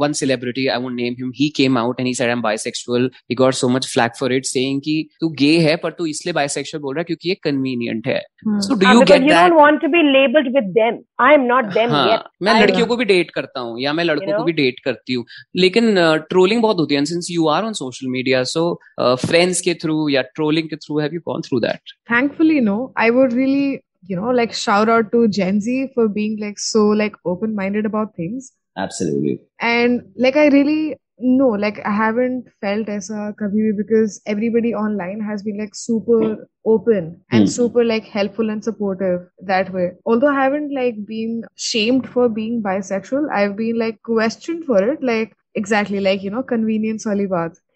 one 0.00 0.12
celebrity 0.12 0.66
I 0.66 0.80
won't 0.82 0.94
name 0.94 1.14
him 1.18 1.30
he 1.36 1.48
came 1.56 1.78
out 1.78 2.00
and 2.00 2.06
he 2.06 2.12
said 2.14 2.26
I 2.26 2.32
am 2.32 2.42
bisexual 2.42 3.10
he 3.30 3.34
got 3.34 3.54
so 3.54 3.68
much 3.68 3.86
flak 3.92 4.10
for 4.18 4.32
it 4.32 4.44
saying 4.46 4.80
कि 4.84 4.96
तू 5.20 5.28
गे 5.38 5.56
है 5.58 5.76
पर 5.84 5.92
तू 5.98 6.06
इसलिए 6.06 6.32
बाइसेक्सुअल 6.34 6.82
बोल 6.82 6.94
रहा 6.94 7.00
है 7.00 7.04
क्योंकि 7.04 7.28
ये 7.28 7.34
कन्वीनियंट 7.44 8.06
है. 8.06 8.20
So 8.46 8.74
do 8.74 8.86
Uh, 8.86 8.92
you 8.94 9.00
get 9.00 9.22
that 9.22 9.30
don't 9.30 9.58
want 9.60 9.80
to 9.84 9.90
be 9.94 10.02
labeled 10.10 10.50
with 10.58 10.68
them. 10.76 11.00
I 11.28 11.30
am 11.38 11.48
not 11.52 11.72
them 11.78 11.90
हाँ 11.90 12.04
yet. 12.08 12.28
मैं 12.42 12.60
लड़कियों 12.60 12.86
को 12.86 12.96
भी 12.96 13.04
डेट 13.04 13.30
करता 13.30 13.60
हूँ 13.60 13.80
या 13.80 13.92
मैं 13.92 14.04
लड़कों 14.04 14.26
know? 14.26 14.38
को 14.38 14.44
भी 14.44 14.52
डेट 14.60 14.80
करती 14.84 15.14
हूँ. 15.14 15.24
लेकिन 15.56 15.94
ट्रोलिंग 16.28 16.62
बहुत 16.62 16.78
होती 16.78 16.94
है 16.94 17.04
since 17.04 17.28
you 17.30 17.48
are 17.48 17.64
on 17.64 17.72
social 17.82 18.08
media 18.10 18.42
so 18.52 18.68
friends 19.00 19.60
के 19.60 19.74
थ्रू 19.82 20.08
या 20.08 20.22
ट्रोलिंग 20.34 20.68
के 20.68 20.76
through 20.76 20.98
have 21.00 21.14
you 21.14 21.20
gone 21.28 21.40
through 21.48 21.60
that 21.60 21.96
Thankfully, 22.12 22.60
no. 22.70 22.74
I 23.02 23.10
would 23.16 23.34
really, 23.38 23.66
you 24.06 24.16
know 24.16 24.30
like 24.30 24.52
shout 24.52 24.88
out 24.88 25.10
to 25.12 25.26
gen 25.28 25.60
z 25.60 25.90
for 25.94 26.08
being 26.08 26.38
like 26.38 26.58
so 26.58 26.86
like 26.88 27.14
open 27.24 27.54
minded 27.54 27.86
about 27.86 28.14
things. 28.14 28.52
Absolutely. 28.76 29.40
And 29.60 30.02
like 30.16 30.36
i 30.36 30.48
really 30.48 30.96
no 31.20 31.48
like 31.48 31.80
i 31.84 31.90
haven't 31.90 32.46
felt 32.60 32.88
as 32.88 33.10
a 33.10 33.34
kabhi 33.40 33.76
because 33.76 34.20
everybody 34.26 34.72
online 34.72 35.20
has 35.20 35.42
been 35.42 35.58
like 35.58 35.74
super 35.74 36.48
open 36.64 37.20
and 37.32 37.44
mm. 37.44 37.48
super 37.48 37.84
like 37.84 38.04
helpful 38.04 38.50
and 38.50 38.62
supportive 38.62 39.28
that 39.40 39.72
way. 39.72 39.90
Although 40.06 40.28
i 40.28 40.34
haven't 40.34 40.72
like 40.72 41.04
been 41.06 41.42
shamed 41.56 42.08
for 42.08 42.28
being 42.28 42.62
bisexual 42.62 43.28
i've 43.32 43.56
been 43.56 43.78
like 43.78 44.00
questioned 44.02 44.64
for 44.64 44.82
it 44.82 45.02
like 45.02 45.34
exactly 45.54 45.98
like 45.98 46.22
you 46.22 46.30
know 46.30 46.42
convenience 46.42 47.04
wali 47.04 47.26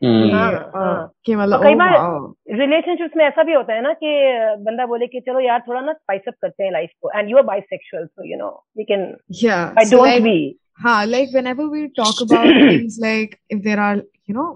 Hmm. 0.03 0.24
कि, 0.24 0.29
हाँ, 0.32 0.51
uh, 0.51 0.75
हाँ। 0.75 1.12
कि 1.25 1.36
मतलब 1.36 1.58
तो 1.58 1.63
कई 1.63 1.74
oh 1.74 1.79
बार- 1.79 1.98
wow. 2.00 2.34
Relationships 2.60 3.17
में 3.17 3.25
ऐसा 3.25 3.44
भी 3.44 3.53
होता 3.53 3.74
है 3.74 3.82
ना 3.84 3.94
कि 4.03 4.12
बंदा 4.65 4.86
बोले 4.94 5.08
कि 5.08 5.20
चलो 5.27 5.39
यार 5.39 5.63
थोड़ा 5.67 5.82
ना 5.82 5.94
स्पाइस 5.94 6.22
अप 6.27 6.34
करते 6.41 6.63
हैं 6.63 6.72
लाइफ 6.72 6.89
को 7.01 7.12
and 7.20 7.29
you 7.32 7.38
are 7.38 7.44
bisexual 7.51 8.06
so 8.06 8.29
you 8.32 8.38
know 8.38 8.50
we 8.77 8.84
can 8.91 9.06
Yeah. 9.44 9.65
I 9.79 9.86
so, 9.86 9.98
don't 9.98 10.10
like, 10.10 10.24
we 10.29 10.39
Huh, 10.86 10.98
like 11.12 11.32
whenever 11.36 11.63
we 11.70 11.79
talk 12.00 12.17
about 12.24 12.50
things 12.63 12.98
like 13.03 13.32
if 13.56 13.62
there 13.67 13.79
are, 13.86 13.94
you 14.29 14.34
know, 14.39 14.50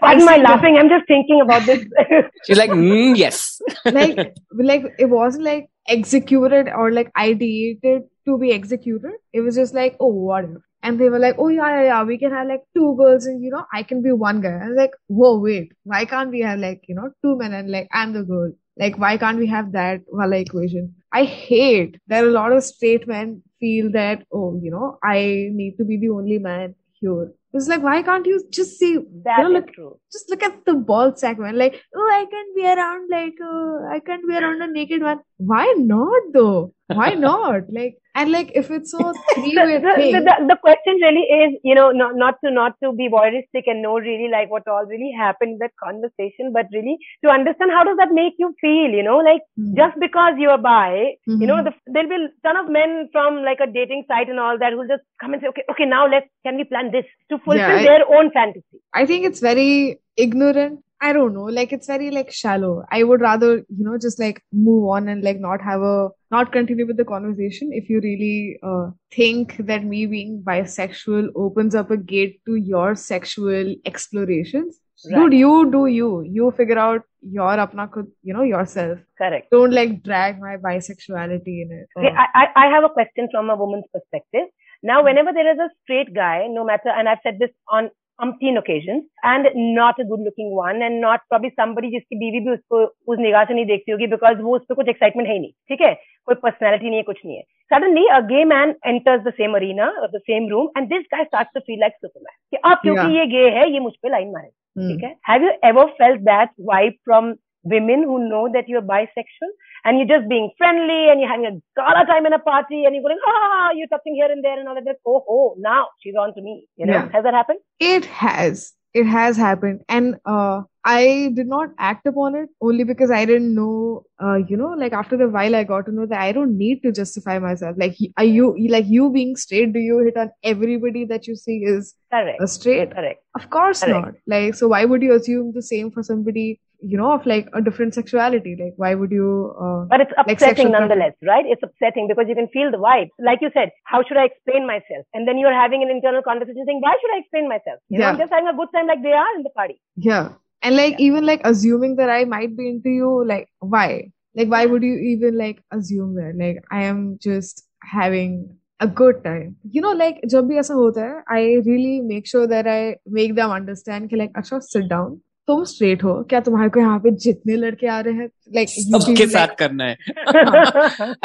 Pardon 0.00 0.24
my 0.26 0.32
spicy- 0.32 0.42
laughing. 0.42 0.76
I'm 0.76 0.90
just 0.90 1.06
thinking 1.08 1.40
about 1.40 1.62
this. 1.68 1.84
She's 2.46 2.58
like, 2.58 2.70
mm, 2.70 3.16
yes. 3.16 3.38
like, 3.98 4.18
like 4.52 4.84
it 4.98 5.06
wasn't 5.14 5.44
like 5.44 5.70
executed 5.88 6.68
or 6.82 6.90
like 6.92 7.10
ideated 7.14 8.04
to 8.26 8.36
be 8.38 8.52
executed. 8.52 9.14
It 9.32 9.40
was 9.40 9.56
just 9.56 9.74
like, 9.74 9.96
oh, 10.00 10.08
what 10.08 10.44
if? 10.44 10.60
And 10.81 10.99
they 10.99 11.09
were 11.09 11.19
like, 11.19 11.35
oh 11.37 11.49
yeah, 11.49 11.69
yeah, 11.69 11.83
yeah, 11.83 12.03
we 12.03 12.17
can 12.17 12.31
have 12.31 12.47
like 12.47 12.63
two 12.75 12.95
girls 12.97 13.25
and 13.25 13.43
you 13.43 13.51
know, 13.51 13.65
I 13.73 13.83
can 13.83 14.01
be 14.01 14.11
one 14.11 14.41
guy. 14.41 14.59
I 14.63 14.67
was 14.67 14.77
like, 14.77 14.91
whoa, 15.07 15.37
wait, 15.37 15.73
why 15.83 16.05
can't 16.05 16.31
we 16.31 16.41
have 16.41 16.59
like, 16.59 16.83
you 16.87 16.95
know, 16.95 17.11
two 17.21 17.37
men 17.37 17.53
and 17.53 17.69
like 17.71 17.87
I'm 17.91 18.13
the 18.13 18.23
girl? 18.23 18.51
Like, 18.77 18.97
why 18.97 19.17
can't 19.17 19.37
we 19.37 19.47
have 19.47 19.73
that 19.73 20.01
wala 20.07 20.37
equation? 20.37 20.95
I 21.11 21.25
hate 21.25 21.99
that 22.07 22.23
a 22.23 22.27
lot 22.27 22.53
of 22.53 22.63
straight 22.63 23.07
men 23.07 23.43
feel 23.59 23.91
that, 23.91 24.25
oh, 24.31 24.57
you 24.61 24.71
know, 24.71 24.97
I 25.03 25.49
need 25.51 25.75
to 25.79 25.83
be 25.83 25.97
the 25.97 26.09
only 26.09 26.39
man 26.39 26.75
here. 26.93 27.33
It's 27.53 27.67
like, 27.67 27.81
why 27.81 28.01
can't 28.03 28.25
you 28.25 28.41
just 28.51 28.77
see, 28.77 28.99
That 29.25 29.39
you 29.39 29.43
know, 29.43 29.49
look, 29.49 29.73
true. 29.73 29.99
just 30.13 30.29
look 30.29 30.43
at 30.43 30.65
the 30.65 30.75
ball 30.75 31.15
sack 31.15 31.39
man. 31.39 31.57
Like, 31.57 31.81
oh, 31.95 32.09
I 32.13 32.25
can 32.29 32.45
be 32.55 32.65
around 32.65 33.09
like, 33.09 33.33
uh, 33.43 33.87
I 33.91 33.99
can't 34.05 34.27
be 34.27 34.35
around 34.35 34.61
a 34.61 34.67
naked 34.67 35.01
man. 35.01 35.19
Why 35.37 35.73
not 35.77 36.21
though? 36.31 36.73
Why 36.89 37.13
not? 37.13 37.71
Like, 37.71 37.97
and 38.15 38.31
like, 38.31 38.51
if 38.55 38.71
it's 38.71 38.91
So, 38.91 39.13
three-way 39.35 39.77
the, 39.77 39.93
thing, 39.95 40.11
the, 40.25 40.35
the 40.49 40.57
question 40.61 40.95
really 41.01 41.21
is, 41.41 41.59
you 41.63 41.75
know, 41.75 41.91
not, 41.91 42.15
not 42.15 42.35
to 42.43 42.51
not 42.51 42.73
to 42.83 42.91
be 42.93 43.07
voyeuristic 43.09 43.63
and 43.67 43.81
know 43.83 43.99
really 43.99 44.27
like 44.31 44.49
what 44.49 44.67
all 44.67 44.85
really 44.85 45.11
happened 45.17 45.53
in 45.53 45.59
that 45.59 45.71
conversation, 45.81 46.51
but 46.51 46.65
really 46.73 46.97
to 47.23 47.29
understand 47.29 47.71
how 47.71 47.83
does 47.83 47.97
that 47.97 48.11
make 48.11 48.33
you 48.39 48.53
feel, 48.59 48.89
you 48.89 49.03
know, 49.03 49.17
like 49.17 49.41
Hmm. 49.55 49.75
just 49.75 49.99
because 49.99 50.33
you're 50.37 50.57
bi, 50.57 51.13
you 51.27 51.45
know, 51.47 51.57
Mhm. 51.61 51.65
the, 51.65 51.73
there'll 51.93 52.09
be 52.09 52.15
a 52.15 52.29
ton 52.47 52.57
of 52.57 52.69
men 52.71 53.07
from 53.11 53.43
like 53.43 53.59
a 53.61 53.67
dating 53.67 54.03
site 54.07 54.29
and 54.29 54.39
all 54.39 54.57
that 54.57 54.73
who'll 54.73 54.87
just 54.87 55.03
come 55.21 55.33
and 55.33 55.41
say, 55.41 55.47
okay, 55.49 55.63
okay, 55.71 55.85
now 55.85 56.07
let's, 56.07 56.27
can 56.43 56.57
we 56.57 56.63
plan 56.63 56.91
this 56.91 57.05
to 57.29 57.37
fulfill 57.39 57.79
I- 57.79 57.83
their 57.83 58.03
own 58.17 58.31
fantasy? 58.31 58.81
I 58.93 59.05
think 59.05 59.25
it's 59.25 59.39
very 59.39 59.99
ignorant. 60.17 60.79
I 61.01 61.13
don't 61.13 61.33
know. 61.33 61.43
Like 61.43 61.71
it's 61.71 61.87
very 61.87 62.11
like 62.11 62.31
shallow. 62.31 62.83
I 62.91 63.03
would 63.03 63.21
rather, 63.21 63.57
you 63.57 63.85
know, 63.85 63.97
just 63.97 64.19
like 64.19 64.43
move 64.51 64.89
on 64.89 65.07
and 65.07 65.23
like 65.23 65.39
not 65.39 65.61
have 65.61 65.81
a 65.81 66.09
not 66.31 66.51
continue 66.51 66.85
with 66.85 66.97
the 66.97 67.05
conversation 67.05 67.69
if 67.71 67.89
you 67.89 68.01
really 68.01 68.59
uh, 68.61 68.91
think 69.11 69.55
that 69.59 69.83
me 69.83 70.05
being 70.05 70.43
bisexual 70.45 71.29
opens 71.35 71.73
up 71.73 71.89
a 71.89 71.97
gate 71.97 72.41
to 72.45 72.55
your 72.55 72.95
sexual 72.95 73.75
explorations. 73.85 74.79
Right. 75.05 75.15
Dude, 75.15 75.33
you 75.33 75.71
do 75.71 75.85
you. 75.85 76.21
You 76.23 76.51
figure 76.57 76.77
out 76.77 77.03
your 77.21 77.55
apna 77.55 77.89
khud, 77.89 78.07
you 78.21 78.33
know, 78.33 78.43
yourself. 78.43 78.99
Correct. 79.17 79.49
Don't 79.51 79.71
like 79.71 80.03
drag 80.03 80.39
my 80.41 80.57
bisexuality 80.57 81.61
in 81.63 81.69
it. 81.71 81.87
Okay, 81.97 82.13
I, 82.13 82.47
I 82.55 82.65
have 82.67 82.83
a 82.83 82.89
question 82.89 83.29
from 83.31 83.49
a 83.49 83.55
woman's 83.55 83.85
perspective. 83.93 84.49
Now, 84.83 85.03
whenever 85.03 85.31
there 85.33 85.51
is 85.51 85.59
a 85.59 85.69
straight 85.83 86.13
guy, 86.13 86.47
no 86.49 86.65
matter, 86.65 86.89
and 86.89 87.07
I've 87.07 87.19
said 87.23 87.37
this 87.39 87.51
on 87.69 87.89
umpteen 88.25 88.57
occasions, 88.57 89.01
and 89.25 89.43
not 89.79 89.93
a 90.01 90.07
good 90.07 90.21
looking 90.21 90.67
one, 90.67 90.75
and 90.75 91.05
not 91.05 91.17
probably 91.17 91.49
somebody 91.59 91.91
जिसकी 91.91 92.15
बीवी 92.15 92.39
भी 92.39 92.51
उसको 92.51 92.85
उस 92.85 93.19
निगाह 93.19 93.43
से 93.43 93.53
नहीं 93.53 93.65
देखती 93.65 93.91
होगी 93.91 94.07
because 94.07 94.39
वो 94.41 94.55
उस 94.55 94.61
पर 94.69 94.75
कुछ 94.75 94.85
excitement 94.85 95.27
है 95.27 95.33
ही 95.33 95.39
नहीं, 95.39 95.51
ठीक 95.51 95.81
है? 95.81 95.93
कोई 96.25 96.35
personality 96.35 96.83
नहीं 96.83 96.95
है, 96.95 97.03
कुछ 97.03 97.17
नहीं 97.25 97.37
है. 97.37 97.43
Suddenly, 97.73 98.03
a 98.13 98.27
gay 98.31 98.45
man 98.51 98.67
enters 98.67 99.23
the 99.23 99.33
same 99.41 99.53
arena 99.55 99.85
or 99.85 100.07
the 100.07 100.21
same 100.29 100.45
room, 100.51 100.67
and 100.77 100.83
this 100.83 101.03
guy 101.03 101.19
starts 101.19 101.51
to 101.57 101.59
feel 101.59 101.79
like 101.79 101.95
Superman. 102.05 102.35
कि 102.51 102.57
अब 102.65 102.77
क्योंकि 102.77 103.01
Yeah. 103.01 103.15
ये 103.15 103.25
gay 103.25 103.53
है, 103.53 103.71
ये 103.71 103.79
मुझ 103.79 103.93
पे 103.93 104.09
line 104.09 104.33
मारे. 104.33 104.49
Hmm. 104.49 104.89
ठीक 104.89 105.03
है? 105.03 105.15
Have 105.29 105.43
you 105.43 105.71
ever 105.71 105.89
felt 106.01 106.25
that 106.25 106.47
vibe 106.73 106.93
from 107.11 107.35
women 107.73 107.99
who 107.99 108.17
know 108.31 108.53
that 108.53 108.63
you're 108.63 108.87
bisexual 108.87 109.49
and 109.85 109.97
you're 109.97 110.07
just 110.19 110.29
being 110.29 110.51
friendly 110.57 111.09
and 111.09 111.19
you're 111.19 111.29
having 111.29 111.45
a 111.45 111.61
gala 111.79 112.05
time 112.05 112.25
in 112.25 112.33
a 112.33 112.39
party 112.39 112.85
and 112.85 112.95
you're 112.95 113.03
going, 113.03 113.19
ah, 113.27 113.69
you're 113.75 113.87
touching 113.87 114.15
here 114.15 114.31
and 114.31 114.43
there 114.43 114.59
and 114.59 114.67
all 114.67 114.77
of 114.77 114.85
that. 114.85 114.97
Oh, 115.05 115.23
oh, 115.29 115.55
now 115.59 115.87
she's 116.01 116.15
on 116.15 116.33
to 116.35 116.41
me. 116.41 116.65
You 116.75 116.85
know, 116.87 116.93
Yeah. 116.93 117.09
has 117.11 117.23
that 117.23 117.33
happened? 117.33 117.59
It 117.79 118.05
has. 118.05 118.73
It 118.93 119.05
has 119.05 119.37
happened. 119.37 119.81
And 119.87 120.15
uh, 120.25 120.63
I 120.83 121.31
did 121.35 121.45
not 121.47 121.69
act 121.77 122.07
upon 122.07 122.35
it 122.35 122.49
only 122.59 122.83
because 122.83 123.11
I 123.11 123.23
didn't 123.23 123.53
know, 123.53 124.05
uh, 124.23 124.37
you 124.37 124.57
know, 124.57 124.69
like 124.69 124.93
after 124.93 125.21
a 125.21 125.29
while 125.29 125.55
I 125.55 125.63
got 125.63 125.85
to 125.85 125.91
know 125.91 126.07
that 126.07 126.19
I 126.19 126.31
don't 126.31 126.57
need 126.57 126.81
to 126.81 126.91
justify 126.91 127.37
myself. 127.37 127.75
Like, 127.77 127.95
are 128.17 128.23
you, 128.23 128.57
like 128.67 128.85
you 128.87 129.11
being 129.11 129.35
straight, 129.35 129.73
do 129.73 129.79
you 129.79 129.99
hit 129.99 130.17
on 130.17 130.31
everybody 130.43 131.05
that 131.05 131.27
you 131.27 131.35
see 131.35 131.57
is 131.59 131.93
Correct. 132.11 132.41
a 132.41 132.47
straight? 132.47 132.91
Correct. 132.95 133.21
Of 133.35 133.49
course 133.51 133.83
Correct. 133.83 134.05
not. 134.05 134.13
Like, 134.25 134.55
so 134.55 134.69
why 134.69 134.85
would 134.85 135.03
you 135.03 135.13
assume 135.13 135.51
the 135.53 135.61
same 135.61 135.91
for 135.91 136.01
somebody 136.01 136.59
you 136.81 136.97
know 136.97 137.11
of 137.11 137.25
like 137.25 137.47
a 137.53 137.61
different 137.61 137.93
sexuality. 137.93 138.55
Like 138.59 138.73
why 138.77 138.95
would 138.95 139.11
you 139.11 139.53
uh, 139.59 139.85
but 139.89 140.01
it's 140.01 140.11
upsetting 140.17 140.69
like 140.71 140.79
nonetheless 140.79 141.13
right? 141.23 141.45
It's 141.45 141.61
upsetting 141.63 142.07
because 142.07 142.25
you 142.27 142.35
can 142.35 142.47
feel 142.47 142.71
the 142.71 142.77
vibe 142.77 143.09
like 143.19 143.39
you 143.41 143.49
said 143.53 143.71
how 143.85 144.03
should 144.03 144.17
i 144.17 144.25
explain 144.25 144.67
myself? 144.67 145.05
And 145.13 145.27
then 145.27 145.37
you're 145.37 145.53
having 145.53 145.83
an 145.83 145.89
internal 145.89 146.21
conversation 146.21 146.63
saying 146.65 146.79
why 146.81 146.93
should 147.01 147.15
i 147.15 147.19
explain 147.19 147.49
myself? 147.49 147.79
You 147.89 147.99
yeah. 147.99 148.05
know 148.05 148.11
i'm 148.13 148.17
just 148.17 148.31
having 148.31 148.47
a 148.47 148.55
good 148.55 148.69
time 148.73 148.87
like 148.87 149.03
they 149.03 149.11
are 149.11 149.35
in 149.35 149.43
the 149.43 149.49
party. 149.49 149.81
Yeah. 149.95 150.29
And 150.61 150.75
like 150.75 150.93
yeah. 150.93 151.05
even 151.07 151.25
like 151.25 151.41
assuming 151.43 151.95
that 151.97 152.09
i 152.09 152.25
might 152.25 152.55
be 152.55 152.69
into 152.69 152.89
you 152.89 153.25
like 153.25 153.49
why? 153.59 154.11
Like 154.35 154.49
why 154.49 154.65
would 154.65 154.83
you 154.83 154.95
even 154.95 155.37
like 155.37 155.63
assume 155.71 156.15
that? 156.15 156.33
Like 156.37 156.63
i 156.71 156.83
am 156.83 157.17
just 157.21 157.65
having 157.83 158.57
a 158.79 158.87
good 158.87 159.23
time. 159.23 159.57
You 159.69 159.81
know 159.81 159.91
like 159.91 160.21
i 160.23 161.41
really 161.65 162.01
make 162.01 162.25
sure 162.25 162.47
that 162.47 162.67
i 162.67 162.95
make 163.05 163.35
them 163.35 163.51
understand 163.51 164.09
ki, 164.09 164.15
like 164.15 164.31
Ashraf, 164.35 164.63
sit 164.63 164.87
down. 164.87 165.21
तुम 165.49 165.63
straight 165.63 166.03
हो। 166.03 166.13
क्या 166.23 166.39
तुम्हारे 166.39 166.69
को 166.69 166.79
यहाँ 166.79 166.99
पे 166.99 167.11
जितने 167.17 167.55
लड़के 167.55 167.87
आ 167.87 167.99
रहे 167.99 168.13
हैं 168.13 168.27
like 168.57 168.69
सबके 168.69 169.27
साथ 169.27 169.55
करना 169.59 169.85
है। 169.85 169.97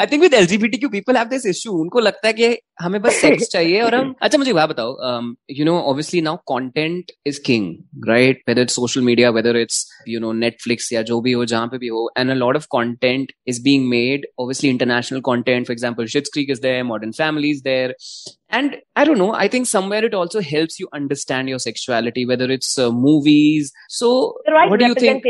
I 0.01 0.05
think 0.11 0.21
with 0.21 0.33
LGBTQ 0.33 0.89
people 0.89 1.17
have 1.17 1.27
this 1.27 1.45
issue 1.45 1.71
उनको 1.81 1.99
लगता 1.99 2.27
है 2.27 2.33
कि 2.33 2.57
हमें 2.81 3.01
बस 3.01 3.15
सेक्स 3.15 3.47
चाहिए 3.51 3.81
और 3.81 3.95
हम 3.95 4.13
अच्छा 4.21 4.37
मुझे 4.37 4.53
बात 4.53 4.69
बताओ 4.69 4.91
you 5.51 5.65
know 5.65 5.77
obviously 5.79 6.21
now 6.21 6.35
content 6.35 7.11
is 7.25 7.39
king 7.45 7.75
right 8.07 8.41
whether 8.47 8.61
it's 8.61 8.75
social 8.75 9.01
media 9.01 9.29
whether 9.29 9.57
it's 9.57 9.85
you 10.07 10.19
know 10.19 10.31
Netflix 10.33 10.93
या 10.93 11.01
जो 11.01 11.21
भी 11.21 11.31
हो 11.31 11.45
जहाँ 11.45 11.67
पे 11.67 11.77
भी 11.77 11.87
हो 11.87 12.09
and 12.17 12.31
a 12.31 12.33
lot 12.33 12.55
of 12.55 12.65
content 12.77 13.31
is 13.47 13.63
being 13.63 13.87
made 13.89 14.27
obviously 14.39 14.69
international 14.69 15.19
content 15.19 15.67
for 15.67 15.73
example 15.73 16.05
Schitt's 16.05 16.29
Creek 16.33 16.49
is 16.49 16.61
there 16.61 16.83
Modern 16.83 17.11
Family 17.11 17.49
is 17.49 17.63
there 17.63 17.95
and 18.51 18.75
i 18.95 19.03
don't 19.03 19.17
know 19.17 19.33
i 19.33 19.47
think 19.47 19.67
somewhere 19.67 20.05
it 20.05 20.13
also 20.13 20.41
helps 20.41 20.79
you 20.79 20.87
understand 20.93 21.49
your 21.49 21.59
sexuality 21.59 22.25
whether 22.25 22.49
it's 22.55 22.77
uh, 22.77 22.91
movies. 22.91 23.71
So 23.89 24.09
the 24.45 24.51
right 24.51 24.69
what 24.69 24.79
do 24.79 24.85
you 24.85 24.95
think? 24.95 25.25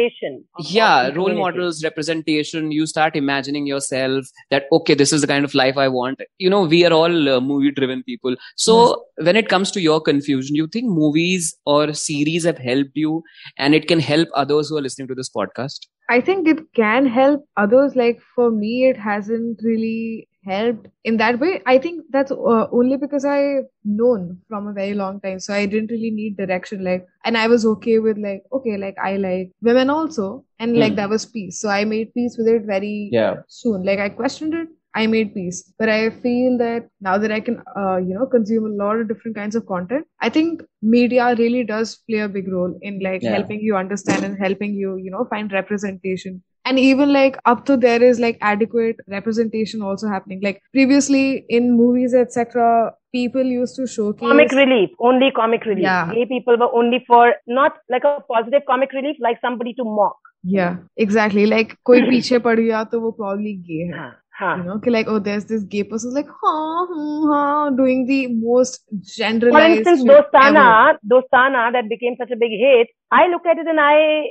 yeah 0.69 1.09
role 1.15 1.33
models 1.33 1.81
representation 1.85 2.71
you 2.71 2.87
start 2.91 3.15
imagining 3.15 3.67
yourself 3.71 4.25
that 4.51 4.65
okay 4.77 4.93
this 5.01 5.13
is 5.17 5.21
the 5.21 5.31
kind 5.33 5.45
of 5.45 5.55
life 5.63 5.77
i 5.77 5.87
want. 5.87 6.21
You 6.37 6.49
know 6.49 6.63
we 6.75 6.85
are 6.85 6.93
all 6.93 7.29
uh, 7.29 7.39
movie 7.39 7.71
driven 7.71 8.03
people. 8.03 8.35
So 8.55 9.05
when 9.17 9.35
it 9.35 9.49
comes 9.49 9.71
to 9.71 9.81
your 9.81 10.01
confusion 10.01 10.55
you 10.55 10.67
think 10.67 10.89
movies 11.01 11.55
or 11.65 11.93
series 11.93 12.45
have 12.45 12.57
helped 12.57 13.03
you 13.05 13.23
and 13.57 13.73
it 13.75 13.87
can 13.87 13.99
help 13.99 14.29
others 14.33 14.69
who 14.69 14.77
are 14.77 14.81
listening 14.81 15.07
to 15.09 15.15
this 15.15 15.29
podcast? 15.29 15.87
I 16.09 16.21
think 16.21 16.47
it 16.47 16.59
can 16.75 17.07
help 17.07 17.45
others. 17.57 17.95
Like 17.95 18.19
for 18.35 18.51
me, 18.51 18.87
it 18.89 18.97
hasn't 18.97 19.59
really 19.63 20.27
helped 20.45 20.87
in 21.03 21.17
that 21.17 21.39
way. 21.39 21.61
I 21.65 21.77
think 21.77 22.05
that's 22.11 22.31
uh, 22.31 22.67
only 22.71 22.97
because 22.97 23.25
I've 23.25 23.65
known 23.83 24.41
from 24.47 24.67
a 24.67 24.73
very 24.73 24.93
long 24.93 25.19
time. 25.21 25.39
So 25.39 25.53
I 25.53 25.65
didn't 25.65 25.91
really 25.91 26.11
need 26.11 26.37
direction. 26.37 26.83
Like, 26.83 27.05
and 27.25 27.37
I 27.37 27.47
was 27.47 27.65
okay 27.65 27.99
with 27.99 28.17
like, 28.17 28.43
okay, 28.53 28.77
like 28.77 28.95
I 29.03 29.17
like 29.17 29.51
women 29.61 29.89
also. 29.89 30.45
And 30.59 30.77
like 30.77 30.95
Hmm. 30.95 30.95
that 30.95 31.09
was 31.09 31.25
peace. 31.25 31.59
So 31.59 31.69
I 31.69 31.83
made 31.85 32.13
peace 32.13 32.37
with 32.37 32.47
it 32.47 32.63
very 32.65 33.17
yeah 33.17 33.35
soon. 33.47 33.83
Like 33.83 33.99
I 33.99 34.09
questioned 34.09 34.53
it. 34.53 34.69
I 34.93 35.07
made 35.07 35.33
peace. 35.33 35.73
But 35.77 35.89
I 35.89 36.09
feel 36.09 36.57
that 36.59 36.87
now 37.01 37.17
that 37.17 37.31
I 37.31 37.41
can, 37.41 37.61
uh, 37.77 37.97
you 37.97 38.13
know, 38.13 38.25
consume 38.25 38.65
a 38.65 38.69
lot 38.83 38.99
of 38.99 39.07
different 39.09 39.35
kinds 39.35 39.55
of 39.55 39.65
content, 39.65 40.07
I 40.21 40.29
think 40.29 40.61
media 40.81 41.35
really 41.37 41.63
does 41.65 41.97
play 42.09 42.19
a 42.19 42.29
big 42.29 42.47
role 42.47 42.77
in 42.81 42.99
like 42.99 43.21
Yeah. 43.21 43.29
helping 43.29 43.59
you 43.59 43.75
understand 43.75 44.23
and 44.23 44.37
helping 44.37 44.73
you, 44.73 44.95
you 44.97 45.11
know, 45.11 45.25
find 45.25 45.51
representation 45.51 46.43
and 46.65 46.79
even 46.79 47.13
like 47.13 47.37
up 47.45 47.65
to 47.65 47.77
there 47.77 48.03
is 48.03 48.19
like 48.19 48.37
adequate 48.41 48.99
representation 49.07 49.81
also 49.81 50.07
happening 50.07 50.41
like 50.41 50.61
previously 50.73 51.45
in 51.47 51.71
movies 51.77 52.13
etc 52.13 52.91
people 53.11 53.43
used 53.43 53.75
to 53.75 53.87
showcase 53.87 54.27
comic 54.27 54.51
relief 54.51 54.89
only 54.99 55.31
comic 55.31 55.65
relief 55.65 55.83
yeah. 55.83 56.11
gay 56.13 56.25
people 56.25 56.57
were 56.57 56.73
only 56.81 57.03
for 57.07 57.33
not 57.47 57.77
like 57.89 58.03
a 58.03 58.17
positive 58.33 58.63
comic 58.67 58.91
relief 58.91 59.15
like 59.29 59.41
somebody 59.41 59.73
to 59.73 59.83
mock 59.83 60.17
yeah 60.43 60.77
exactly 60.97 61.45
like 61.55 61.77
koi 61.83 62.03
piche 62.11 62.37
pad 62.49 62.63
gaya 62.67 62.85
to 62.93 63.03
wo 63.07 63.17
probably 63.23 63.57
gay 63.71 63.89
hai 63.95 64.11
Huh. 64.37 64.55
You 64.57 64.63
know, 64.63 64.81
like 64.93 65.07
oh, 65.07 65.19
there's 65.19 65.45
this 65.45 65.63
gay 65.63 65.83
person 65.89 66.13
like 66.13 66.27
ha 66.27 66.87
ha 67.27 67.69
doing 67.69 68.05
the 68.05 68.17
most 68.39 68.81
generalized. 69.01 69.85
For 69.85 69.91
instance, 69.91 70.03
Dostana, 70.09 70.65
ever. 70.89 70.99
Dostana 71.13 71.71
that 71.75 71.87
became 71.87 72.17
such 72.17 72.31
a 72.31 72.35
big 72.35 72.51
hit. 72.63 72.89
I 73.11 73.27
look 73.27 73.45
at 73.45 73.57
it 73.57 73.65
and 73.65 73.79
I 73.79 74.25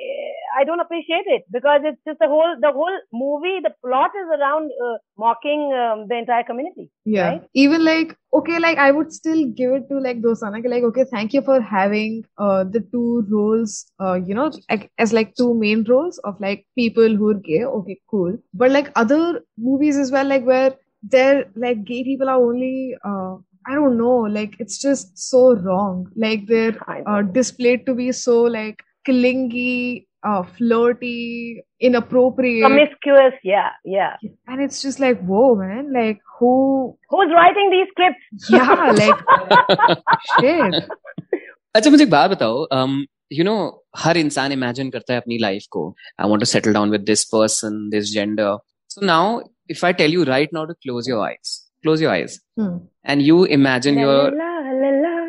I 0.56 0.64
don't 0.64 0.80
appreciate 0.80 1.24
it 1.26 1.44
because 1.50 1.80
it's 1.84 2.00
just 2.06 2.18
the 2.18 2.28
whole, 2.28 2.56
the 2.60 2.72
whole 2.72 2.98
movie, 3.12 3.60
the 3.62 3.72
plot 3.84 4.10
is 4.20 4.40
around 4.40 4.70
uh, 4.84 4.98
mocking 5.18 5.72
um, 5.74 6.06
the 6.08 6.16
entire 6.16 6.44
community. 6.44 6.90
Yeah. 7.04 7.28
right? 7.28 7.42
Even 7.54 7.84
like, 7.84 8.16
okay, 8.32 8.58
like 8.58 8.78
I 8.78 8.90
would 8.90 9.12
still 9.12 9.46
give 9.46 9.72
it 9.72 9.88
to 9.88 9.98
like 9.98 10.20
Dostana. 10.20 10.62
ki 10.62 10.68
Like, 10.68 10.84
okay, 10.84 11.04
thank 11.10 11.34
you 11.34 11.42
for 11.42 11.60
having 11.60 12.24
uh 12.38 12.64
the 12.64 12.80
two 12.92 13.26
roles, 13.30 13.86
uh, 14.00 14.14
you 14.14 14.34
know, 14.34 14.52
like, 14.70 14.90
as 14.98 15.12
like 15.12 15.34
two 15.34 15.54
main 15.54 15.84
roles 15.84 16.18
of 16.18 16.40
like 16.40 16.66
people 16.76 17.16
who 17.16 17.30
are 17.30 17.34
gay. 17.34 17.64
Okay, 17.64 18.00
cool. 18.10 18.38
But 18.52 18.70
like 18.70 18.92
other 18.96 19.40
movies 19.58 19.96
as 19.96 20.10
well, 20.10 20.26
like 20.26 20.44
where 20.44 20.76
they're 21.02 21.44
like 21.54 21.84
gay 21.84 22.02
people 22.04 22.28
are 22.28 22.42
only 22.42 22.96
uh 23.04 23.36
I 23.66 23.74
don't 23.74 23.96
know, 23.96 24.18
like 24.18 24.56
it's 24.58 24.78
just 24.78 25.16
so 25.18 25.54
wrong. 25.54 26.10
Like 26.14 26.46
they're 26.46 26.76
uh, 27.06 27.22
displayed 27.22 27.86
to 27.86 27.94
be 27.94 28.12
so 28.12 28.42
like 28.42 28.82
clingy, 29.05 30.07
uh, 30.23 30.43
flirty, 30.57 31.63
inappropriate, 31.89 32.65
Promiscuous, 32.65 33.37
yeah, 33.43 33.69
yeah. 33.85 34.15
and 34.47 34.61
it's 34.61 34.81
just 34.81 34.99
like, 34.99 35.21
whoa, 35.31 35.55
man, 35.55 35.93
like 35.93 36.19
who? 36.39 36.97
Who's 37.09 37.31
writing 37.37 37.71
these 37.75 37.87
scripts? 37.93 38.49
Yeah, 38.49 38.91
like 39.01 39.23
shit. 40.39 40.83
अच्छा 41.75 41.89
मुझे 41.91 42.03
एक 42.03 42.09
बात 42.09 42.29
बताओ 42.29 42.65
um, 42.73 42.93
you 43.31 43.43
know 43.47 43.57
हर 44.03 44.17
इंसान 44.17 44.51
imagine 44.51 44.89
करता 44.89 45.13
है 45.13 45.19
अपनी 45.19 45.37
life 45.41 45.65
को 45.71 45.87
I 46.19 46.29
want 46.29 46.39
to 46.41 46.45
settle 46.45 46.73
down 46.73 46.91
with 46.91 47.01
this 47.09 47.23
person 47.33 47.77
this 47.89 48.11
gender 48.13 48.57
so 48.93 49.05
now 49.05 49.39
if 49.71 49.83
I 49.85 49.93
tell 50.01 50.13
you 50.13 50.23
right 50.29 50.53
now 50.53 50.65
to 50.65 50.73
close 50.83 51.09
your 51.09 51.25
eyes 51.27 51.57
close 51.81 52.03
your 52.03 52.11
eyes 52.13 52.39
Hmm. 52.59 52.71
and 53.11 53.21
you 53.25 53.35
imagine 53.55 53.97
La, 54.39 54.47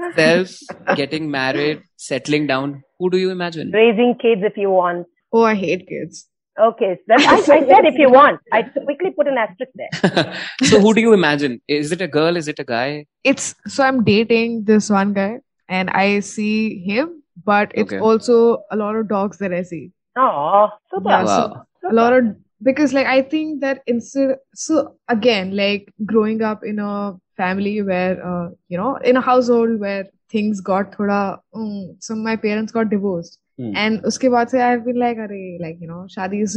yourself 0.09 0.95
getting 0.95 1.29
married 1.31 1.81
settling 1.97 2.47
down 2.47 2.83
who 2.99 3.09
do 3.09 3.17
you 3.17 3.31
imagine 3.31 3.71
Raising 3.71 4.15
kids 4.21 4.41
if 4.43 4.57
you 4.57 4.69
want. 4.69 5.07
Oh, 5.33 5.43
I 5.43 5.55
hate 5.55 5.87
kids. 5.87 6.27
Okay, 6.57 6.95
so 6.95 7.01
that, 7.07 7.19
I, 7.19 7.35
I 7.35 7.41
said 7.65 7.85
if 7.85 7.95
you 7.95 8.09
want. 8.09 8.39
I 8.53 8.61
quickly 8.61 9.11
put 9.11 9.27
an 9.27 9.37
asterisk 9.37 9.71
there. 9.75 10.33
so 10.63 10.79
who 10.79 10.93
do 10.93 11.01
you 11.01 11.11
imagine 11.11 11.59
is 11.67 11.91
it 11.91 11.99
a 11.99 12.07
girl 12.07 12.37
is 12.37 12.47
it 12.47 12.59
a 12.59 12.63
guy 12.63 13.05
It's 13.25 13.53
so 13.67 13.83
I'm 13.83 14.03
dating 14.05 14.63
this 14.63 14.89
one 14.89 15.11
guy, 15.13 15.39
and 15.67 15.89
I 15.89 16.21
see 16.21 16.79
him, 16.85 17.21
but 17.43 17.71
it's 17.75 17.91
Okay. 17.91 17.99
also 17.99 18.63
a 18.71 18.77
lot 18.77 18.95
of 18.95 19.09
dogs 19.09 19.37
that 19.39 19.51
I 19.53 19.63
see. 19.63 19.91
Oh, 20.15 20.69
super. 20.93 21.09
Yeah, 21.09 21.25
so- 21.25 21.47
wow 21.49 21.65
A 21.91 21.93
lot 21.93 22.13
of 22.13 22.25
because 22.63 22.93
like 22.93 23.05
I 23.05 23.21
think 23.21 23.59
that 23.61 23.81
instead 23.85 24.37
so 24.53 24.95
again 25.09 25.55
like 25.57 25.91
growing 26.05 26.41
up 26.41 26.63
in 26.63 26.79
a 26.79 27.15
family 27.37 27.81
where 27.81 28.15
uh, 28.25 28.49
you 28.69 28.77
know 28.77 28.95
in 28.97 29.17
a 29.17 29.21
household 29.21 29.79
where 29.79 30.05
things 30.29 30.61
got 30.61 30.91
thoda 30.91 31.39
mm, 31.53 31.95
so 31.99 32.15
my 32.15 32.35
parents 32.35 32.71
got 32.71 32.89
divorced. 32.89 33.39
Hmm. 33.59 33.75
and 33.81 34.07
uske 34.07 34.25
baad 34.31 34.49
se 34.53 34.61
I've 34.63 34.81
been 34.85 34.97
like 35.01 35.19
Arey, 35.25 35.43
like 35.65 35.77
you 35.83 35.87
know 35.91 35.99
shadi 36.15 36.39
is 36.45 36.55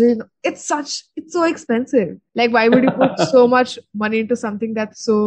it's 0.50 0.64
such 0.70 0.94
it's 1.20 1.36
so 1.38 1.44
expensive. 1.50 2.08
Like 2.40 2.56
why 2.56 2.62
would 2.72 2.86
you 2.86 2.94
put 3.02 3.20
so 3.34 3.42
much 3.52 3.78
money 4.04 4.22
into 4.24 4.38
something 4.40 4.72
that's 4.78 5.04
so 5.10 5.18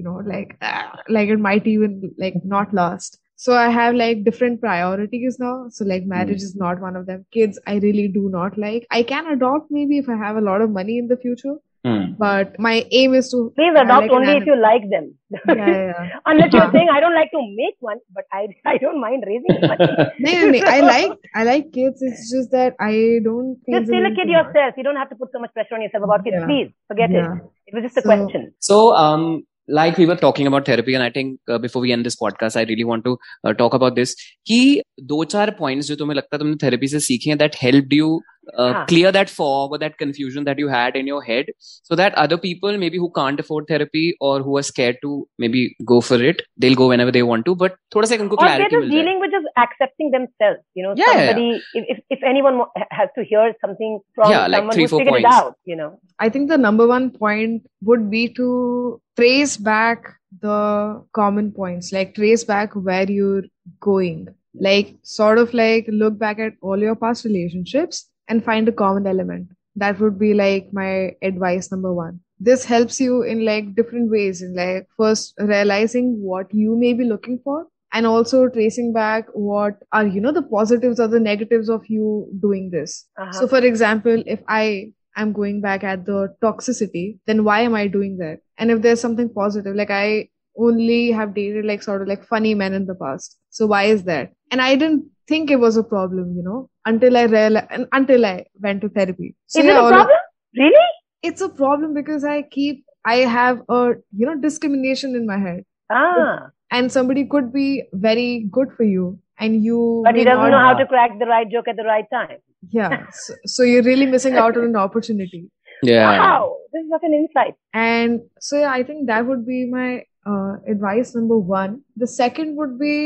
you 0.00 0.04
know 0.08 0.16
like 0.26 0.52
ah, 0.72 0.98
like 1.16 1.32
it 1.36 1.40
might 1.46 1.70
even 1.74 2.12
like 2.24 2.36
not 2.54 2.74
last? 2.80 3.18
So 3.44 3.54
i 3.62 3.70
have 3.78 3.94
like 3.94 4.24
different 4.24 4.60
priorities 4.66 5.38
now. 5.46 5.54
So 5.78 5.86
like 5.92 6.04
marriage 6.04 6.42
is 6.48 6.54
not 6.66 6.84
one 6.86 7.00
of 7.02 7.06
them. 7.06 7.24
Kids 7.38 7.64
i 7.66 7.78
really 7.88 8.06
do 8.20 8.28
not 8.36 8.58
like. 8.66 8.86
I 9.00 9.02
can 9.14 9.32
adopt 9.38 9.74
maybe 9.78 10.04
if 10.04 10.14
i 10.16 10.20
have 10.26 10.36
a 10.42 10.46
lot 10.50 10.68
of 10.68 10.78
money 10.78 10.98
in 11.04 11.10
the 11.14 11.20
future 11.26 11.56
Mm. 11.86 12.18
But 12.18 12.58
my 12.58 12.86
aim 12.92 13.14
is 13.14 13.30
to 13.30 13.52
please 13.56 13.72
adopt 13.74 14.02
like 14.02 14.10
only 14.10 14.32
an 14.32 14.42
if 14.42 14.46
you 14.46 14.56
like 14.60 14.82
them. 14.90 15.14
Yeah, 15.48 15.54
yeah. 15.56 16.08
Unless 16.26 16.52
you're 16.52 16.70
saying 16.72 16.88
I 16.92 17.00
don't 17.00 17.14
like 17.14 17.30
to 17.30 17.40
make 17.56 17.76
one, 17.80 17.98
but 18.14 18.24
I 18.32 18.48
I 18.66 18.76
don't 18.76 19.00
mind 19.00 19.24
raising 19.26 19.60
no, 19.60 20.50
no, 20.50 20.64
I 20.66 20.80
like 20.80 21.12
I 21.34 21.44
like 21.44 21.72
kids. 21.72 22.02
It's 22.02 22.30
just 22.30 22.50
that 22.50 22.74
I 22.78 23.20
don't. 23.24 23.56
You're 23.66 23.84
still 23.84 24.04
a 24.04 24.14
kid 24.14 24.28
yourself. 24.28 24.74
You 24.76 24.84
don't 24.84 24.96
have 24.96 25.08
to 25.08 25.16
put 25.16 25.32
so 25.32 25.40
much 25.40 25.54
pressure 25.54 25.74
on 25.74 25.82
yourself 25.82 26.04
about 26.04 26.22
kids. 26.22 26.36
Yeah. 26.38 26.46
Please 26.46 26.72
forget 26.86 27.10
it. 27.10 27.24
It 27.66 27.74
was 27.74 27.84
just 27.84 27.96
a 27.96 28.02
so, 28.02 28.08
question. 28.08 28.52
So 28.58 28.94
um, 28.94 29.44
like 29.68 29.96
we 29.96 30.06
were 30.06 30.16
talking 30.16 30.46
about 30.46 30.66
therapy 30.66 30.94
and 30.94 31.02
i 31.02 31.10
think 31.10 31.38
uh, 31.48 31.58
before 31.58 31.82
we 31.82 31.92
end 31.92 32.04
this 32.04 32.16
podcast 32.16 32.56
i 32.56 32.62
really 32.62 32.84
want 32.84 33.04
to 33.04 33.16
uh, 33.44 33.52
talk 33.52 33.74
about 33.74 33.94
this 33.94 34.14
ki 34.50 34.82
do 35.12 35.24
char 35.34 35.46
points 35.60 35.90
jo 35.90 35.96
tumhe 36.00 36.16
lagta 36.20 36.40
tumne 36.42 36.56
therapy 36.64 36.90
se 36.94 37.00
seekhe 37.08 37.36
that 37.42 37.58
helped 37.64 37.94
you 37.98 38.08
uh, 38.56 38.86
clear 38.86 39.12
that 39.12 39.28
fog 39.28 39.70
or 39.70 39.78
that 39.78 39.98
confusion 39.98 40.44
that 40.44 40.58
you 40.58 40.66
had 40.66 40.96
in 40.96 41.06
your 41.06 41.22
head 41.22 41.46
so 41.58 41.94
that 41.94 42.14
other 42.14 42.38
people 42.38 42.78
maybe 42.78 42.96
who 42.96 43.10
can't 43.10 43.38
afford 43.38 43.66
therapy 43.68 44.16
or 44.18 44.40
who 44.42 44.56
are 44.56 44.62
scared 44.62 44.96
to 45.02 45.28
maybe 45.38 45.76
go 45.84 46.00
for 46.00 46.20
it 46.20 46.40
they'll 46.56 46.74
go 46.74 46.88
whenever 46.88 47.12
they 47.12 47.22
want 47.22 47.44
to 47.44 47.54
but 47.54 47.76
thoda 47.94 48.08
sa 48.10 48.16
unko 48.16 48.38
clarity 48.38 48.64
they're 48.64 48.80
just 48.80 48.90
dealing 48.90 49.20
with 49.20 49.30
just 49.30 49.46
accepting 49.64 50.10
themselves 50.16 50.58
you 50.74 50.82
know 50.82 50.94
yeah. 50.96 51.12
somebody 51.12 51.62
if, 51.74 52.00
if 52.08 52.26
anyone 52.32 52.64
has 52.90 53.10
to 53.14 53.22
hear 53.22 53.44
something 53.60 54.00
from 54.14 54.30
yeah, 54.30 54.44
someone 54.44 54.66
like 54.66 54.72
three, 54.72 54.84
who's 54.84 54.90
figured 54.90 55.14
points. 55.14 55.28
it 55.28 55.38
out 55.38 55.54
you 55.64 55.76
know 55.76 56.00
i 56.18 56.30
think 56.30 56.48
the 56.48 56.58
number 56.66 56.86
one 56.86 57.10
point 57.10 57.62
would 57.82 58.10
be 58.10 58.26
to 58.40 59.00
trace 59.16 59.56
back 59.58 60.14
the 60.40 61.04
common 61.12 61.52
points 61.52 61.92
like 61.92 62.14
trace 62.14 62.42
back 62.42 62.72
where 62.74 63.08
you're 63.18 63.44
going 63.80 64.28
like 64.54 64.96
sort 65.02 65.38
of 65.38 65.52
like 65.52 65.86
look 65.88 66.18
back 66.18 66.38
at 66.38 66.54
all 66.62 66.78
your 66.78 66.96
past 66.96 67.24
relationships 67.24 68.06
and 68.30 68.42
find 68.44 68.68
a 68.68 68.72
common 68.72 69.06
element. 69.06 69.48
That 69.76 70.00
would 70.00 70.18
be 70.18 70.32
like 70.34 70.70
my 70.72 71.16
advice 71.22 71.70
number 71.70 71.92
one. 71.92 72.20
This 72.48 72.64
helps 72.64 72.98
you 73.00 73.22
in 73.22 73.44
like 73.44 73.74
different 73.74 74.10
ways 74.10 74.40
in 74.42 74.54
like 74.54 74.88
first 74.96 75.34
realizing 75.38 76.08
what 76.22 76.54
you 76.54 76.76
may 76.84 76.92
be 76.94 77.04
looking 77.04 77.38
for 77.44 77.66
and 77.92 78.06
also 78.06 78.48
tracing 78.48 78.92
back 78.94 79.26
what 79.34 79.78
are 79.92 80.06
you 80.06 80.20
know 80.24 80.32
the 80.32 80.42
positives 80.54 81.00
or 81.04 81.08
the 81.14 81.20
negatives 81.20 81.68
of 81.76 81.86
you 81.96 82.08
doing 82.46 82.70
this 82.74 82.92
Uh-huh. 83.18 83.32
so 83.38 83.48
for 83.54 83.58
example 83.70 84.22
if 84.34 84.40
i 84.56 84.92
am 85.22 85.32
going 85.38 85.60
back 85.64 85.82
at 85.92 86.04
the 86.10 86.18
toxicity 86.44 87.18
then 87.30 87.42
why 87.48 87.56
am 87.70 87.74
i 87.74 87.86
doing 87.96 88.16
that 88.18 88.38
and 88.58 88.70
if 88.76 88.80
there's 88.84 89.00
something 89.06 89.28
positive 89.40 89.74
like 89.82 89.90
i 89.90 90.28
only 90.56 91.00
have 91.10 91.34
dated 91.34 91.64
like 91.72 91.82
sort 91.88 92.02
of 92.02 92.08
like 92.12 92.24
funny 92.34 92.54
men 92.62 92.74
in 92.80 92.86
the 92.86 92.94
past 93.02 93.36
so 93.58 93.66
why 93.66 93.82
is 93.96 94.04
that 94.04 94.32
and 94.52 94.60
i 94.68 94.70
didn't 94.76 95.04
think 95.30 95.50
it 95.56 95.60
was 95.64 95.76
a 95.80 95.84
problem 95.94 96.34
you 96.36 96.44
know 96.48 96.58
until 96.92 97.16
i 97.22 97.24
realized 97.34 97.86
until 98.00 98.26
i 98.30 98.34
went 98.66 98.80
to 98.84 98.88
therapy 98.98 99.28
so 99.46 99.60
Is 99.60 99.66
yeah, 99.66 99.78
it 99.80 99.84
a 99.84 99.88
problem? 99.94 100.22
Really? 100.62 100.86
it's 101.30 101.42
a 101.46 101.48
problem 101.62 101.94
because 101.98 102.24
i 102.34 102.36
keep 102.56 102.84
i 103.14 103.16
have 103.38 103.58
a 103.78 103.80
you 104.22 104.26
know 104.30 104.36
discrimination 104.46 105.14
in 105.22 105.26
my 105.32 105.38
head 105.48 105.60
Ah. 105.98 106.48
and 106.78 106.92
somebody 106.96 107.22
could 107.34 107.52
be 107.52 107.66
very 108.08 108.28
good 108.56 108.72
for 108.76 108.84
you 108.94 109.06
and 109.44 109.64
you 109.68 109.78
But 110.04 110.14
he 110.18 110.24
may 110.24 110.30
doesn't 110.30 110.42
not- 110.44 110.50
know 110.56 110.64
how 110.66 110.74
to 110.80 110.86
crack 110.92 111.18
the 111.22 111.26
right 111.30 111.48
joke 111.54 111.68
at 111.72 111.76
the 111.82 111.86
right 111.92 112.08
time. 112.16 112.36
yeah 112.78 113.06
so, 113.22 113.34
so 113.54 113.62
you're 113.70 113.86
really 113.90 114.06
missing 114.14 114.36
out 114.44 114.56
on 114.60 114.64
an 114.72 114.76
opportunity 114.88 115.42
Yeah. 115.88 116.08
Wow. 116.22 116.56
This 116.72 116.82
is 116.84 116.90
such 116.94 117.04
an 117.08 117.14
insight. 117.18 117.54
and 117.82 118.20
so 118.46 118.58
yeah 118.62 118.72
i 118.78 118.82
think 118.88 119.06
that 119.10 119.26
would 119.30 119.44
be 119.46 119.58
my 119.76 119.88
uh, 120.30 120.52
advice 120.74 121.14
number 121.18 121.38
one 121.52 121.72
the 122.02 122.08
second 122.14 122.56
would 122.62 122.74
be 122.82 122.96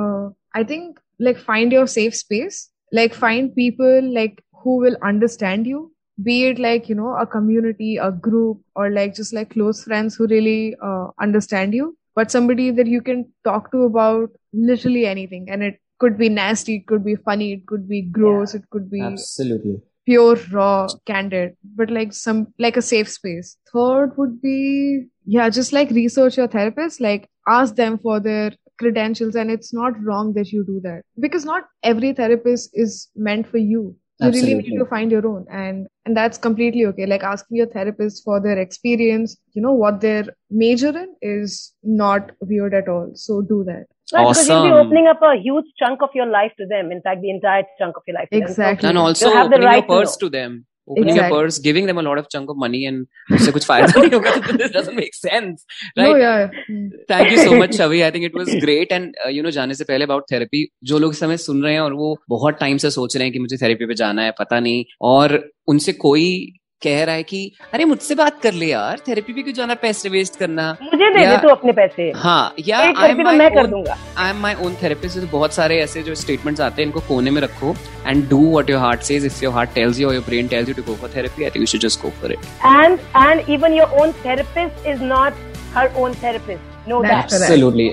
uh, 0.00 0.24
i 0.60 0.64
think 0.72 0.98
like 1.18 1.38
find 1.38 1.72
your 1.72 1.86
safe 1.86 2.14
space. 2.14 2.70
Like 2.92 3.14
find 3.14 3.54
people 3.54 4.14
like 4.14 4.42
who 4.62 4.76
will 4.78 4.96
understand 5.02 5.66
you. 5.66 5.92
Be 6.22 6.44
it 6.44 6.58
like 6.58 6.88
you 6.88 6.94
know 6.94 7.16
a 7.16 7.26
community 7.26 7.96
a 7.96 8.12
group 8.12 8.60
or 8.76 8.90
like 8.90 9.14
just 9.14 9.32
like 9.32 9.50
close 9.50 9.82
friends 9.82 10.14
who 10.14 10.26
really 10.26 10.76
uh, 10.82 11.08
understand 11.20 11.74
you. 11.74 11.96
But 12.14 12.30
somebody 12.30 12.70
that 12.70 12.86
you 12.86 13.00
can 13.02 13.32
talk 13.42 13.72
to 13.72 13.82
about 13.82 14.30
literally 14.52 15.06
anything. 15.06 15.50
And 15.50 15.62
it 15.62 15.80
could 15.98 16.16
be 16.18 16.28
nasty 16.28 16.76
it 16.76 16.86
could 16.86 17.04
be 17.04 17.14
funny 17.16 17.52
it 17.52 17.66
could 17.66 17.88
be 17.88 18.02
gross 18.02 18.52
it 18.54 18.62
could 18.70 18.90
be 18.90 19.00
Absolutely. 19.00 19.80
pure 20.04 20.36
raw 20.52 20.86
candid. 21.06 21.56
But 21.64 21.90
like 21.90 22.12
some 22.12 22.48
like 22.58 22.76
a 22.76 22.82
safe 22.82 23.08
space. 23.08 23.56
Third 23.72 24.16
would 24.16 24.40
be 24.40 25.06
yeah 25.24 25.48
just 25.48 25.72
like 25.72 25.90
research 25.90 26.36
your 26.36 26.48
therapist. 26.48 27.00
Like 27.00 27.28
ask 27.48 27.74
them 27.74 27.98
for 27.98 28.20
their 28.20 28.52
credentials 28.78 29.34
and 29.34 29.50
it's 29.50 29.72
not 29.72 29.92
wrong 30.02 30.32
that 30.34 30.52
you 30.52 30.64
do 30.64 30.80
that 30.82 31.02
because 31.20 31.44
not 31.44 31.64
every 31.82 32.12
therapist 32.12 32.70
is 32.74 33.08
meant 33.14 33.46
for 33.46 33.58
you 33.58 33.94
you 34.20 34.30
really 34.30 34.54
need 34.54 34.78
to 34.78 34.86
find 34.86 35.10
your 35.10 35.26
own 35.26 35.44
and 35.50 35.86
and 36.04 36.16
that's 36.16 36.38
completely 36.38 36.84
okay 36.86 37.06
like 37.06 37.22
asking 37.22 37.56
your 37.56 37.66
therapist 37.66 38.22
for 38.24 38.40
their 38.40 38.58
experience 38.58 39.36
you 39.52 39.62
know 39.62 39.72
what 39.72 40.00
they're 40.00 40.26
major 40.50 40.96
in 40.96 41.14
is 41.20 41.72
not 41.82 42.30
weird 42.40 42.74
at 42.74 42.88
all 42.88 43.10
so 43.14 43.40
do 43.42 43.64
that 43.64 43.86
Right, 44.12 44.28
because 44.28 44.48
you'll 44.48 44.64
be 44.64 44.70
opening 44.70 45.06
up 45.06 45.20
a 45.22 45.34
huge 45.36 45.64
chunk 45.78 46.02
of 46.02 46.10
your 46.14 46.26
life 46.26 46.52
to 46.58 46.66
them. 46.66 46.92
In 46.92 47.00
fact, 47.00 47.22
the 47.22 47.30
entire 47.30 47.64
chunk 47.78 47.96
of 47.96 48.02
your 48.06 48.16
life. 48.16 48.28
to 48.30 48.38
them. 48.38 48.46
So 48.46 48.52
Exactly. 48.52 48.88
And 48.90 48.98
also 48.98 49.30
have 49.30 49.48
the 49.48 49.56
opening 49.56 49.66
right 49.66 49.88
your 49.88 50.00
purse 50.00 50.20
know. 50.20 50.26
to 50.26 50.30
them. 50.30 50.66
Opening 50.88 51.14
Exactly. 51.14 51.36
a 51.36 51.42
purse, 51.42 51.58
giving 51.58 51.86
them 51.86 51.98
a 52.00 52.02
lot 52.02 52.18
of 52.18 52.26
chunk 52.32 52.50
of 52.54 52.58
money 52.62 52.80
and 52.88 53.06
उससे 53.32 53.52
कुछ 53.52 53.66
फ़ायदा 53.66 54.00
नहीं 54.00 54.10
होगा 54.14 54.30
तो 54.46 54.56
this 54.62 54.72
doesn't 54.72 54.96
make 55.02 55.14
sense. 55.18 55.62
right 55.98 56.08
no 56.08 56.16
yeah 56.16 56.50
Hmm. 56.66 56.88
Thank 57.12 57.30
you 57.30 57.38
so 57.38 57.54
much, 57.60 57.70
Shavi. 57.78 58.02
I 58.06 58.10
think 58.10 58.26
it 58.28 58.34
was 58.40 58.50
great. 58.64 58.92
And 58.96 59.14
uh, 59.26 59.30
you 59.36 59.42
know, 59.42 59.50
जाने 59.50 59.74
से 59.74 59.84
पहले 59.84 60.04
about 60.04 60.28
therapy, 60.32 60.64
जो 60.84 60.98
लोग 60.98 61.12
इस 61.12 61.20
समय 61.20 61.36
सुन 61.36 61.62
रहे 61.62 61.72
हैं 61.72 61.80
और 61.80 61.92
वो 61.92 62.16
बहुत 62.28 62.58
टाइम 62.60 62.76
से 62.84 62.90
सोच 62.90 63.16
रहे 63.16 63.24
हैं 63.24 63.32
कि 63.32 63.38
मुझे 63.38 63.56
थेरेपी 63.56 63.86
पे 63.86 63.94
जाना 63.94 64.22
है, 64.22 64.30
पता 64.38 64.60
नहीं, 64.60 64.84
और 65.00 65.50
उनसे 65.68 65.92
कोई 65.92 66.26
कह 66.84 67.04
रहा 67.04 67.14
है 67.14 67.22
कि 67.24 67.40
अरे 67.74 67.84
मुझसे 67.84 68.14
बात 68.14 68.40
कर 68.42 68.52
ले 68.54 68.66
यार 68.66 68.98
थेरेपी 69.08 69.32
भी 69.32 69.42
क्यों 69.42 69.54
जाना 69.54 69.74
पैसे 69.82 70.08
वेस्ट 70.08 70.36
करना? 70.38 70.64
मुझे 70.82 71.08
दे 71.14 71.26
दे 71.26 71.36
तू 71.42 71.48
अपने 71.48 71.72
पैसे। 71.72 72.10
हाँ 72.16 72.54
या 72.68 72.78
तो 72.92 73.32
मैं 73.32 73.50
कर 73.54 73.66
दूँगा। 73.66 73.96
I 74.18 74.30
am 74.30 74.40
my 74.42 74.54
own 74.64 74.74
therapist 74.82 75.30
बहुत 75.32 75.54
सारे 75.54 75.78
ऐसे 75.82 76.02
जो 76.02 76.14
स्टेटमेंट्स 76.22 76.60
आते 76.60 76.82
हैं 76.82 76.86
इनको 76.88 77.00
कोने 77.08 77.30
में 77.30 77.40
रखो 77.42 77.74
and 78.06 78.28
do 78.30 78.40
what 78.56 78.70
your 78.70 78.80
heart 78.80 79.00
says 79.10 79.26
if 79.26 79.42
your 79.44 79.54
heart 79.54 79.74
tells 79.74 80.00
you 80.00 80.10
your 80.12 80.24
brain 80.26 80.48
tells 80.48 80.68
you 80.68 80.74
to 80.74 80.82
go 80.82 80.94
for 81.00 81.10
therapy 81.16 81.44
I 81.44 81.50
think 81.50 81.62
you 81.62 81.66
should 81.72 81.80
just 81.80 82.02
go 82.02 82.10
for 82.20 82.32
it 82.32 82.38
and 82.64 82.98
and 83.16 83.50
even 83.50 83.74
your 83.74 83.98
own 84.00 84.12
therapist 84.24 84.86
is 84.88 85.02
not 85.12 85.32
her 85.76 85.92
own 85.98 86.14
therapist 86.22 86.88
know 86.88 87.02
that 87.02 87.32
absolutely 87.32 87.88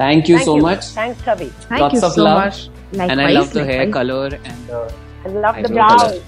thank 0.00 0.30
you 0.30 0.38
so 0.44 0.56
much 0.68 0.92
thanks 0.98 1.24
Kavi 1.24 1.50
thank 1.72 1.94
you 1.94 2.00
so 2.00 2.28
much 2.28 2.68
and 2.94 3.20
I 3.20 3.32
love 3.32 3.52
the 3.54 3.66
hair 3.70 3.90
colour 3.92 4.38
and 4.46 4.72
I 4.72 5.34
love 5.34 5.62
the 5.62 5.72
brows 5.72 6.18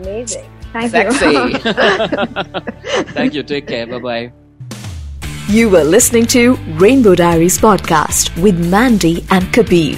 amazing. 0.00 0.59
Thank 0.72 0.90
sexy. 0.90 1.26
you. 1.26 1.58
Thank 3.12 3.34
you. 3.34 3.42
Take 3.42 3.66
care. 3.66 3.86
Bye 3.86 3.98
bye. 3.98 4.32
You 5.48 5.68
were 5.68 5.82
listening 5.82 6.26
to 6.26 6.54
Rainbow 6.78 7.14
Diaries 7.16 7.58
podcast 7.58 8.40
with 8.40 8.58
Mandy 8.70 9.26
and 9.30 9.52
Kabir. 9.52 9.96